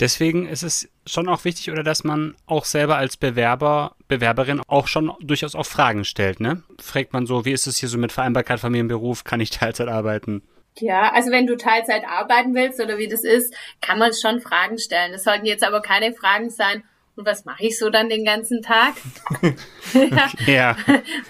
Deswegen 0.00 0.46
ist 0.46 0.62
es 0.62 0.88
schon 1.06 1.28
auch 1.28 1.44
wichtig, 1.44 1.70
oder 1.70 1.82
dass 1.82 2.04
man 2.04 2.34
auch 2.46 2.64
selber 2.64 2.96
als 2.96 3.16
Bewerber, 3.16 3.94
Bewerberin 4.08 4.60
auch 4.66 4.88
schon 4.88 5.12
durchaus 5.20 5.54
auch 5.54 5.66
Fragen 5.66 6.04
stellt, 6.04 6.40
ne? 6.40 6.62
Fragt 6.80 7.12
man 7.12 7.26
so, 7.26 7.44
wie 7.44 7.52
ist 7.52 7.66
es 7.66 7.78
hier 7.78 7.88
so 7.88 7.98
mit 7.98 8.12
Vereinbarkeit 8.12 8.60
Familienberuf? 8.60 9.24
Kann 9.24 9.40
ich 9.40 9.50
Teilzeit 9.50 9.88
arbeiten? 9.88 10.42
Ja, 10.78 11.12
also 11.12 11.30
wenn 11.30 11.46
du 11.46 11.56
Teilzeit 11.56 12.02
arbeiten 12.04 12.54
willst 12.54 12.80
oder 12.80 12.98
wie 12.98 13.06
das 13.06 13.22
ist, 13.22 13.54
kann 13.80 14.00
man 14.00 14.12
schon 14.12 14.40
Fragen 14.40 14.78
stellen. 14.78 15.12
Das 15.12 15.22
sollten 15.22 15.46
jetzt 15.46 15.62
aber 15.62 15.80
keine 15.80 16.12
Fragen 16.12 16.50
sein, 16.50 16.82
und 17.16 17.26
was 17.26 17.44
mache 17.44 17.64
ich 17.64 17.78
so 17.78 17.90
dann 17.90 18.08
den 18.08 18.24
ganzen 18.24 18.60
Tag? 18.62 18.94
ja. 20.46 20.76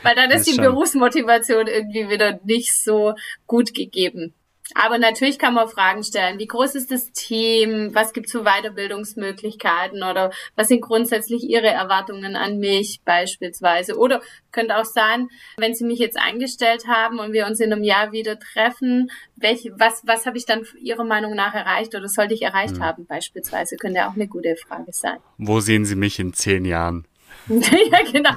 Weil 0.03 0.15
dann 0.15 0.31
ist 0.31 0.47
die 0.47 0.55
schon. 0.55 0.65
Berufsmotivation 0.65 1.67
irgendwie 1.67 2.09
wieder 2.09 2.41
nicht 2.45 2.75
so 2.75 3.15
gut 3.47 3.75
gegeben. 3.75 4.35
Aber 4.73 4.97
natürlich 4.97 5.39
kann 5.39 5.53
man 5.53 5.69
Fragen 5.69 6.03
stellen. 6.03 6.39
Wie 6.39 6.47
groß 6.47 6.75
ist 6.75 6.91
das 6.91 7.13
Team? 7.13 7.91
Was 7.93 8.15
gibt 8.15 8.27
es 8.27 8.33
für 8.33 8.45
Weiterbildungsmöglichkeiten? 8.45 10.03
Oder 10.03 10.33
was 10.57 10.69
sind 10.69 10.81
grundsätzlich 10.81 11.45
Ihre 11.45 11.69
Erwartungen 11.69 12.35
an 12.35 12.59
mich 12.59 13.01
beispielsweise? 13.05 13.99
Oder 13.99 14.23
könnte 14.53 14.79
auch 14.79 14.87
sein, 14.87 15.29
wenn 15.59 15.75
Sie 15.75 15.85
mich 15.85 15.99
jetzt 15.99 16.19
eingestellt 16.19 16.87
haben 16.89 17.19
und 17.19 17.35
wir 17.35 17.47
uns 17.47 17.61
in 17.61 17.73
einem 17.73 17.85
Jahr 17.85 18.13
wieder 18.13 18.39
treffen, 18.39 19.11
welche, 19.37 19.79
was, 19.79 20.03
was 20.07 20.25
habe 20.25 20.39
ich 20.39 20.47
dann 20.47 20.65
Ihrer 20.81 21.05
Meinung 21.05 21.35
nach 21.35 21.55
erreicht 21.55 21.95
oder 21.95 22.09
sollte 22.09 22.33
ich 22.33 22.43
erreicht 22.43 22.77
hm. 22.77 22.83
haben 22.83 23.07
beispielsweise? 23.07 23.77
Könnte 23.77 24.09
auch 24.09 24.15
eine 24.15 24.29
gute 24.29 24.57
Frage 24.57 24.93
sein. 24.93 25.19
Wo 25.37 25.61
sehen 25.61 25.85
Sie 25.85 25.97
mich 25.97 26.19
in 26.19 26.33
zehn 26.33 26.65
Jahren? 26.65 27.07
ja, 27.49 28.03
genau. 28.11 28.31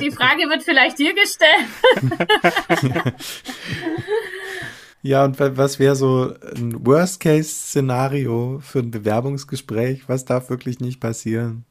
Die 0.00 0.10
Frage 0.10 0.48
wird 0.48 0.64
vielleicht 0.64 0.98
dir 0.98 1.14
gestellt. 1.14 1.66
Ja, 5.02 5.24
und 5.24 5.40
was 5.40 5.78
wäre 5.78 5.96
so 5.96 6.34
ein 6.56 6.86
Worst-Case-Szenario 6.86 8.60
für 8.62 8.80
ein 8.80 8.90
Bewerbungsgespräch? 8.90 10.08
Was 10.08 10.26
darf 10.26 10.50
wirklich 10.50 10.78
nicht 10.80 11.00
passieren? 11.00 11.64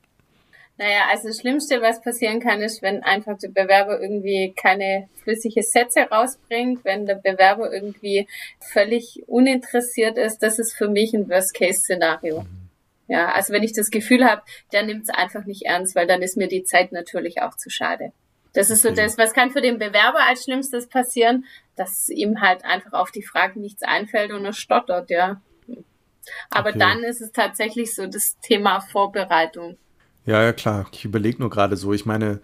Naja, 0.77 1.07
also 1.11 1.27
das 1.27 1.39
Schlimmste, 1.39 1.81
was 1.81 2.01
passieren 2.01 2.39
kann, 2.39 2.61
ist, 2.61 2.81
wenn 2.81 3.03
einfach 3.03 3.37
der 3.37 3.49
Bewerber 3.49 4.01
irgendwie 4.01 4.53
keine 4.55 5.09
flüssige 5.21 5.61
Sätze 5.61 6.07
rausbringt, 6.09 6.85
wenn 6.85 7.05
der 7.05 7.15
Bewerber 7.15 7.71
irgendwie 7.71 8.27
völlig 8.61 9.21
uninteressiert 9.27 10.17
ist. 10.17 10.39
Das 10.39 10.57
ist 10.57 10.73
für 10.73 10.87
mich 10.87 11.13
ein 11.13 11.29
Worst-Case-Szenario. 11.29 12.43
Mhm. 12.43 12.69
Ja, 13.09 13.31
also 13.33 13.53
wenn 13.53 13.63
ich 13.63 13.73
das 13.73 13.89
Gefühl 13.89 14.23
habe, 14.23 14.41
der 14.71 14.83
nimmt 14.83 15.03
es 15.03 15.09
einfach 15.09 15.45
nicht 15.45 15.63
ernst, 15.65 15.95
weil 15.95 16.07
dann 16.07 16.21
ist 16.21 16.37
mir 16.37 16.47
die 16.47 16.63
Zeit 16.63 16.93
natürlich 16.93 17.41
auch 17.41 17.57
zu 17.57 17.69
schade. 17.69 18.13
Das 18.53 18.69
ist 18.69 18.81
so 18.81 18.91
das, 18.91 19.17
was 19.17 19.33
kann 19.33 19.51
für 19.51 19.61
den 19.61 19.77
Bewerber 19.77 20.19
als 20.27 20.43
Schlimmstes 20.43 20.87
passieren, 20.87 21.45
dass 21.75 22.09
ihm 22.09 22.41
halt 22.41 22.65
einfach 22.65 22.93
auf 22.93 23.11
die 23.11 23.23
Frage 23.23 23.59
nichts 23.59 23.83
einfällt 23.83 24.31
und 24.31 24.43
er 24.43 24.53
stottert, 24.53 25.09
ja. 25.09 25.41
Aber 26.49 26.69
okay. 26.69 26.79
dann 26.79 27.03
ist 27.03 27.21
es 27.21 27.31
tatsächlich 27.31 27.95
so 27.95 28.07
das 28.07 28.39
Thema 28.39 28.81
Vorbereitung. 28.81 29.77
Ja, 30.25 30.43
ja, 30.43 30.53
klar. 30.53 30.87
Ich 30.91 31.05
überlege 31.05 31.39
nur 31.39 31.49
gerade 31.49 31.75
so, 31.77 31.93
ich 31.93 32.05
meine, 32.05 32.39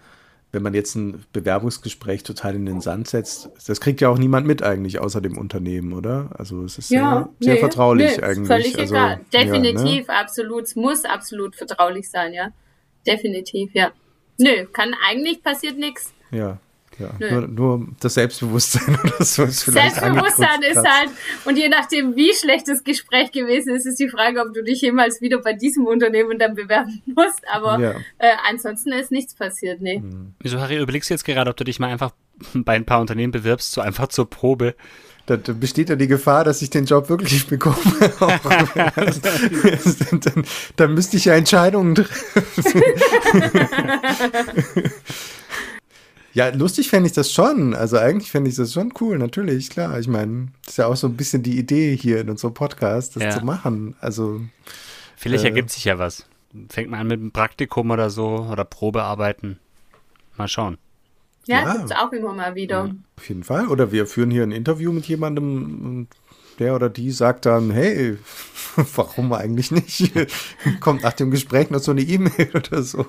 wenn 0.52 0.62
man 0.62 0.74
jetzt 0.74 0.94
ein 0.94 1.24
Bewerbungsgespräch 1.32 2.22
total 2.22 2.54
in 2.54 2.66
den 2.66 2.80
Sand 2.80 3.08
setzt, 3.08 3.50
das 3.66 3.80
kriegt 3.80 4.00
ja 4.00 4.08
auch 4.08 4.18
niemand 4.18 4.46
mit 4.46 4.62
eigentlich 4.62 4.98
außer 4.98 5.20
dem 5.20 5.36
Unternehmen, 5.36 5.92
oder? 5.92 6.30
Also 6.34 6.64
es 6.64 6.78
ist 6.78 6.90
ja, 6.90 7.00
sehr, 7.00 7.28
sehr 7.40 7.54
nee, 7.54 7.60
vertraulich 7.60 8.16
nee, 8.16 8.22
eigentlich. 8.22 8.46
Völlig 8.46 8.78
also, 8.78 8.94
egal. 8.94 9.20
Definitiv, 9.32 10.08
ja, 10.08 10.14
ne? 10.14 10.20
absolut. 10.20 10.64
Es 10.64 10.76
muss 10.76 11.04
absolut 11.04 11.56
vertraulich 11.56 12.10
sein, 12.10 12.32
ja. 12.32 12.48
Definitiv, 13.06 13.70
ja. 13.74 13.92
Nö, 14.38 14.66
kann 14.72 14.94
eigentlich 15.08 15.42
passiert 15.42 15.78
nichts. 15.78 16.12
Ja. 16.30 16.58
Ja, 16.98 17.10
nur, 17.18 17.46
nur, 17.46 17.88
das 18.00 18.14
Selbstbewusstsein 18.14 18.98
oder 19.04 19.22
so 19.22 19.44
ist 19.44 19.64
vielleicht 19.64 19.96
Selbstbewusstsein 19.96 20.62
ist 20.62 20.76
halt, 20.76 21.10
und 21.44 21.58
je 21.58 21.68
nachdem, 21.68 22.16
wie 22.16 22.32
schlecht 22.32 22.68
das 22.68 22.84
Gespräch 22.84 23.32
gewesen 23.32 23.74
ist, 23.74 23.84
ist 23.84 24.00
die 24.00 24.08
Frage, 24.08 24.40
ob 24.40 24.54
du 24.54 24.62
dich 24.62 24.80
jemals 24.80 25.20
wieder 25.20 25.42
bei 25.42 25.52
diesem 25.52 25.86
Unternehmen 25.86 26.38
dann 26.38 26.54
bewerben 26.54 27.02
musst. 27.04 27.42
Aber 27.52 27.78
ja. 27.78 27.90
äh, 28.16 28.32
ansonsten 28.48 28.92
ist 28.92 29.12
nichts 29.12 29.34
passiert, 29.34 29.82
nee. 29.82 29.98
Mhm. 29.98 30.34
Wieso, 30.40 30.58
Harry, 30.58 30.78
überlegst 30.78 31.10
du 31.10 31.14
jetzt 31.14 31.24
gerade, 31.24 31.50
ob 31.50 31.56
du 31.58 31.64
dich 31.64 31.78
mal 31.78 31.88
einfach 31.88 32.12
bei 32.54 32.74
ein 32.74 32.86
paar 32.86 33.00
Unternehmen 33.00 33.30
bewirbst, 33.32 33.72
so 33.72 33.82
einfach 33.82 34.08
zur 34.08 34.30
Probe? 34.30 34.74
Da, 35.26 35.36
besteht 35.36 35.88
ja 35.88 35.96
die 35.96 36.06
Gefahr, 36.06 36.44
dass 36.44 36.62
ich 36.62 36.70
den 36.70 36.84
Job 36.84 37.08
wirklich 37.08 37.48
bekomme. 37.48 37.76
dann, 40.20 40.44
dann 40.76 40.94
müsste 40.94 41.16
ich 41.16 41.24
ja 41.24 41.34
Entscheidungen 41.34 41.96
treffen. 41.96 42.82
ja, 46.32 46.48
lustig 46.50 46.88
fände 46.88 47.08
ich 47.08 47.12
das 47.12 47.32
schon. 47.32 47.74
Also 47.74 47.98
eigentlich 47.98 48.30
fände 48.30 48.48
ich 48.48 48.56
das 48.56 48.72
schon 48.72 48.94
cool, 49.00 49.18
natürlich, 49.18 49.70
klar. 49.70 49.98
Ich 49.98 50.06
meine, 50.06 50.48
das 50.64 50.74
ist 50.74 50.78
ja 50.78 50.86
auch 50.86 50.96
so 50.96 51.08
ein 51.08 51.16
bisschen 51.16 51.42
die 51.42 51.58
Idee 51.58 51.96
hier 51.96 52.20
in 52.20 52.30
unserem 52.30 52.54
Podcast, 52.54 53.16
das 53.16 53.24
ja. 53.24 53.30
zu 53.30 53.44
machen. 53.44 53.96
Also 54.00 54.40
Vielleicht 55.16 55.44
äh, 55.44 55.48
ergibt 55.48 55.70
sich 55.70 55.84
ja 55.84 55.98
was. 55.98 56.26
Fängt 56.70 56.90
man 56.90 57.00
an 57.00 57.08
mit 57.08 57.20
einem 57.20 57.32
Praktikum 57.32 57.90
oder 57.90 58.10
so 58.10 58.46
oder 58.50 58.64
Probearbeiten. 58.64 59.58
Mal 60.36 60.46
schauen. 60.46 60.78
Ja, 61.46 61.62
ja. 61.62 61.72
gibt 61.72 61.86
es 61.86 61.92
auch 61.92 62.12
immer 62.12 62.32
mal 62.32 62.54
wieder. 62.54 62.90
Auf 63.16 63.28
jeden 63.28 63.44
Fall. 63.44 63.68
Oder 63.68 63.92
wir 63.92 64.06
führen 64.06 64.30
hier 64.30 64.42
ein 64.42 64.52
Interview 64.52 64.92
mit 64.92 65.06
jemandem 65.06 65.80
und 65.84 66.08
der 66.58 66.74
oder 66.74 66.88
die 66.88 67.10
sagt 67.10 67.46
dann, 67.46 67.70
hey, 67.70 68.18
warum 68.94 69.32
eigentlich 69.32 69.70
nicht? 69.70 70.12
Kommt 70.80 71.02
nach 71.02 71.12
dem 71.12 71.30
Gespräch 71.30 71.70
noch 71.70 71.80
so 71.80 71.90
eine 71.90 72.02
E-Mail 72.02 72.50
oder 72.54 72.82
so. 72.82 73.06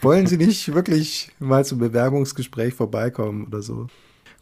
Wollen 0.00 0.26
Sie 0.26 0.36
nicht 0.36 0.74
wirklich 0.74 1.30
mal 1.38 1.64
zum 1.64 1.78
Bewerbungsgespräch 1.78 2.74
vorbeikommen 2.74 3.46
oder 3.46 3.62
so? 3.62 3.86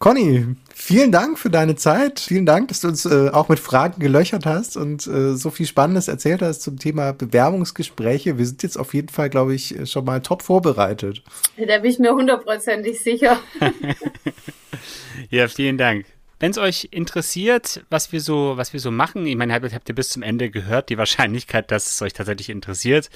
Conny, 0.02 0.44
vielen 0.74 1.12
Dank 1.12 1.38
für 1.38 1.48
deine 1.48 1.76
Zeit. 1.76 2.18
Vielen 2.18 2.44
Dank, 2.44 2.66
dass 2.66 2.80
du 2.80 2.88
uns 2.88 3.06
äh, 3.06 3.28
auch 3.32 3.48
mit 3.48 3.60
Fragen 3.60 4.00
gelöchert 4.00 4.46
hast 4.46 4.76
und 4.76 5.06
äh, 5.06 5.36
so 5.36 5.50
viel 5.50 5.64
Spannendes 5.64 6.08
erzählt 6.08 6.42
hast 6.42 6.62
zum 6.62 6.76
Thema 6.76 7.12
Bewerbungsgespräche. 7.12 8.36
Wir 8.36 8.44
sind 8.44 8.64
jetzt 8.64 8.76
auf 8.76 8.94
jeden 8.94 9.10
Fall, 9.10 9.30
glaube 9.30 9.54
ich, 9.54 9.76
schon 9.88 10.04
mal 10.04 10.20
top 10.20 10.42
vorbereitet. 10.42 11.22
Da 11.56 11.78
bin 11.78 11.88
ich 11.88 12.00
mir 12.00 12.14
hundertprozentig 12.14 12.98
sicher. 12.98 13.38
ja, 15.30 15.46
vielen 15.46 15.78
Dank. 15.78 16.04
Wenn 16.40 16.50
es 16.50 16.58
euch 16.58 16.88
interessiert, 16.90 17.84
was 17.88 18.10
wir 18.10 18.20
so, 18.20 18.56
was 18.56 18.72
wir 18.72 18.80
so 18.80 18.90
machen, 18.90 19.24
ich 19.24 19.36
meine, 19.36 19.54
habt, 19.54 19.72
habt 19.72 19.88
ihr 19.88 19.94
bis 19.94 20.08
zum 20.08 20.24
Ende 20.24 20.50
gehört, 20.50 20.88
die 20.88 20.98
Wahrscheinlichkeit, 20.98 21.70
dass 21.70 21.86
es 21.86 22.02
euch 22.02 22.12
tatsächlich 22.12 22.50
interessiert 22.50 23.08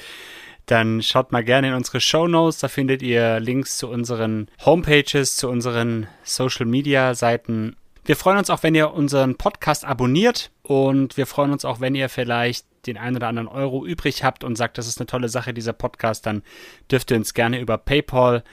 dann 0.66 1.02
schaut 1.02 1.32
mal 1.32 1.44
gerne 1.44 1.68
in 1.68 1.74
unsere 1.74 2.00
Show 2.00 2.28
Notes. 2.28 2.58
Da 2.58 2.68
findet 2.68 3.02
ihr 3.02 3.40
Links 3.40 3.78
zu 3.78 3.88
unseren 3.88 4.48
Homepages, 4.64 5.36
zu 5.36 5.48
unseren 5.48 6.08
Social 6.24 6.66
Media 6.66 7.14
Seiten. 7.14 7.76
Wir 8.04 8.16
freuen 8.16 8.38
uns 8.38 8.50
auch, 8.50 8.62
wenn 8.62 8.74
ihr 8.74 8.92
unseren 8.92 9.36
Podcast 9.36 9.84
abonniert 9.84 10.50
und 10.62 11.16
wir 11.16 11.26
freuen 11.26 11.52
uns 11.52 11.64
auch, 11.64 11.80
wenn 11.80 11.94
ihr 11.94 12.08
vielleicht 12.08 12.66
den 12.86 12.98
einen 12.98 13.16
oder 13.16 13.28
anderen 13.28 13.48
Euro 13.48 13.84
übrig 13.84 14.22
habt 14.22 14.44
und 14.44 14.56
sagt, 14.56 14.78
das 14.78 14.86
ist 14.86 15.00
eine 15.00 15.06
tolle 15.06 15.28
Sache, 15.28 15.52
dieser 15.52 15.72
Podcast, 15.72 16.24
dann 16.26 16.42
dürft 16.90 17.10
ihr 17.10 17.16
uns 17.16 17.34
gerne 17.34 17.60
über 17.60 17.78
PayPal 17.78 18.44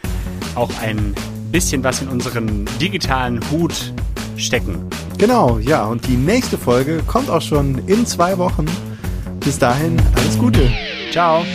auch 0.56 0.72
ein 0.82 1.14
bisschen 1.52 1.84
was 1.84 2.02
in 2.02 2.08
unseren 2.08 2.66
digitalen 2.82 3.40
Hut 3.52 3.94
stecken. 4.38 4.90
Genau, 5.20 5.60
ja, 5.60 5.86
und 5.86 6.08
die 6.08 6.18
nächste 6.18 6.58
Folge 6.58 7.04
kommt 7.06 7.30
auch 7.30 7.42
schon 7.42 7.88
in 7.88 8.06
zwei 8.06 8.38
Wochen. 8.40 8.66
Bis 9.40 9.60
dahin, 9.60 10.02
alles 10.16 10.38
Gute. 10.40 10.72
Ciao. 11.12 11.46